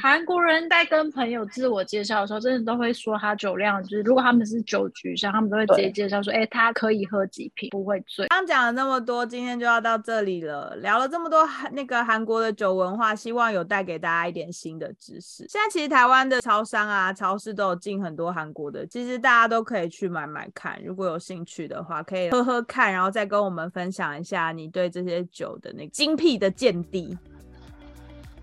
[0.01, 8.27] 韩国人在跟朋友自我介绍的时候，真的都会说他酒量，就是如果他们是酒局上，他们都会直接介绍说，哎，他可以喝几瓶不会醉。
[8.29, 10.77] 刚讲了那么多，今天就要到这里了。
[10.77, 15.47] 聊了这么多那个韩国的酒文化，希望有带给大家一点新的知识。
[15.49, 20.81] 现在其实台湾的超商啊、超市都有进很多韩国的，其实大家都可以去买买看。
[20.85, 27.19] 如果有兴趣的话，可以喝喝看，然后再跟我们分享一下你对这些酒的那个精辟的见地。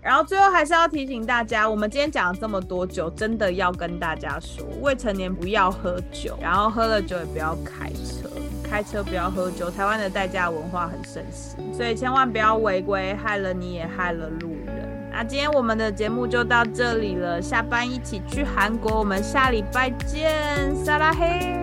[0.00, 8.30] 然后最后还是要提醒大家，我们今天讲了这么多酒，真的要跟大家说，未成年不要喝酒，然后喝了酒也不要开车，
[8.62, 9.68] 开车不要喝酒。
[9.68, 15.10] 台湾的代驾文化很盛行，所以千万不要违规，害了你也害了路人。
[15.10, 20.32] 那今天我们的节目就到这里了，下班一起去韩国，我们下礼拜见，
[20.76, 21.56] 撒拉嘿，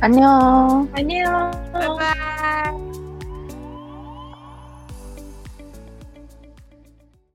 [0.00, 0.28] 安妞，
[0.94, 1.28] 安妞，
[1.72, 2.87] 拜拜。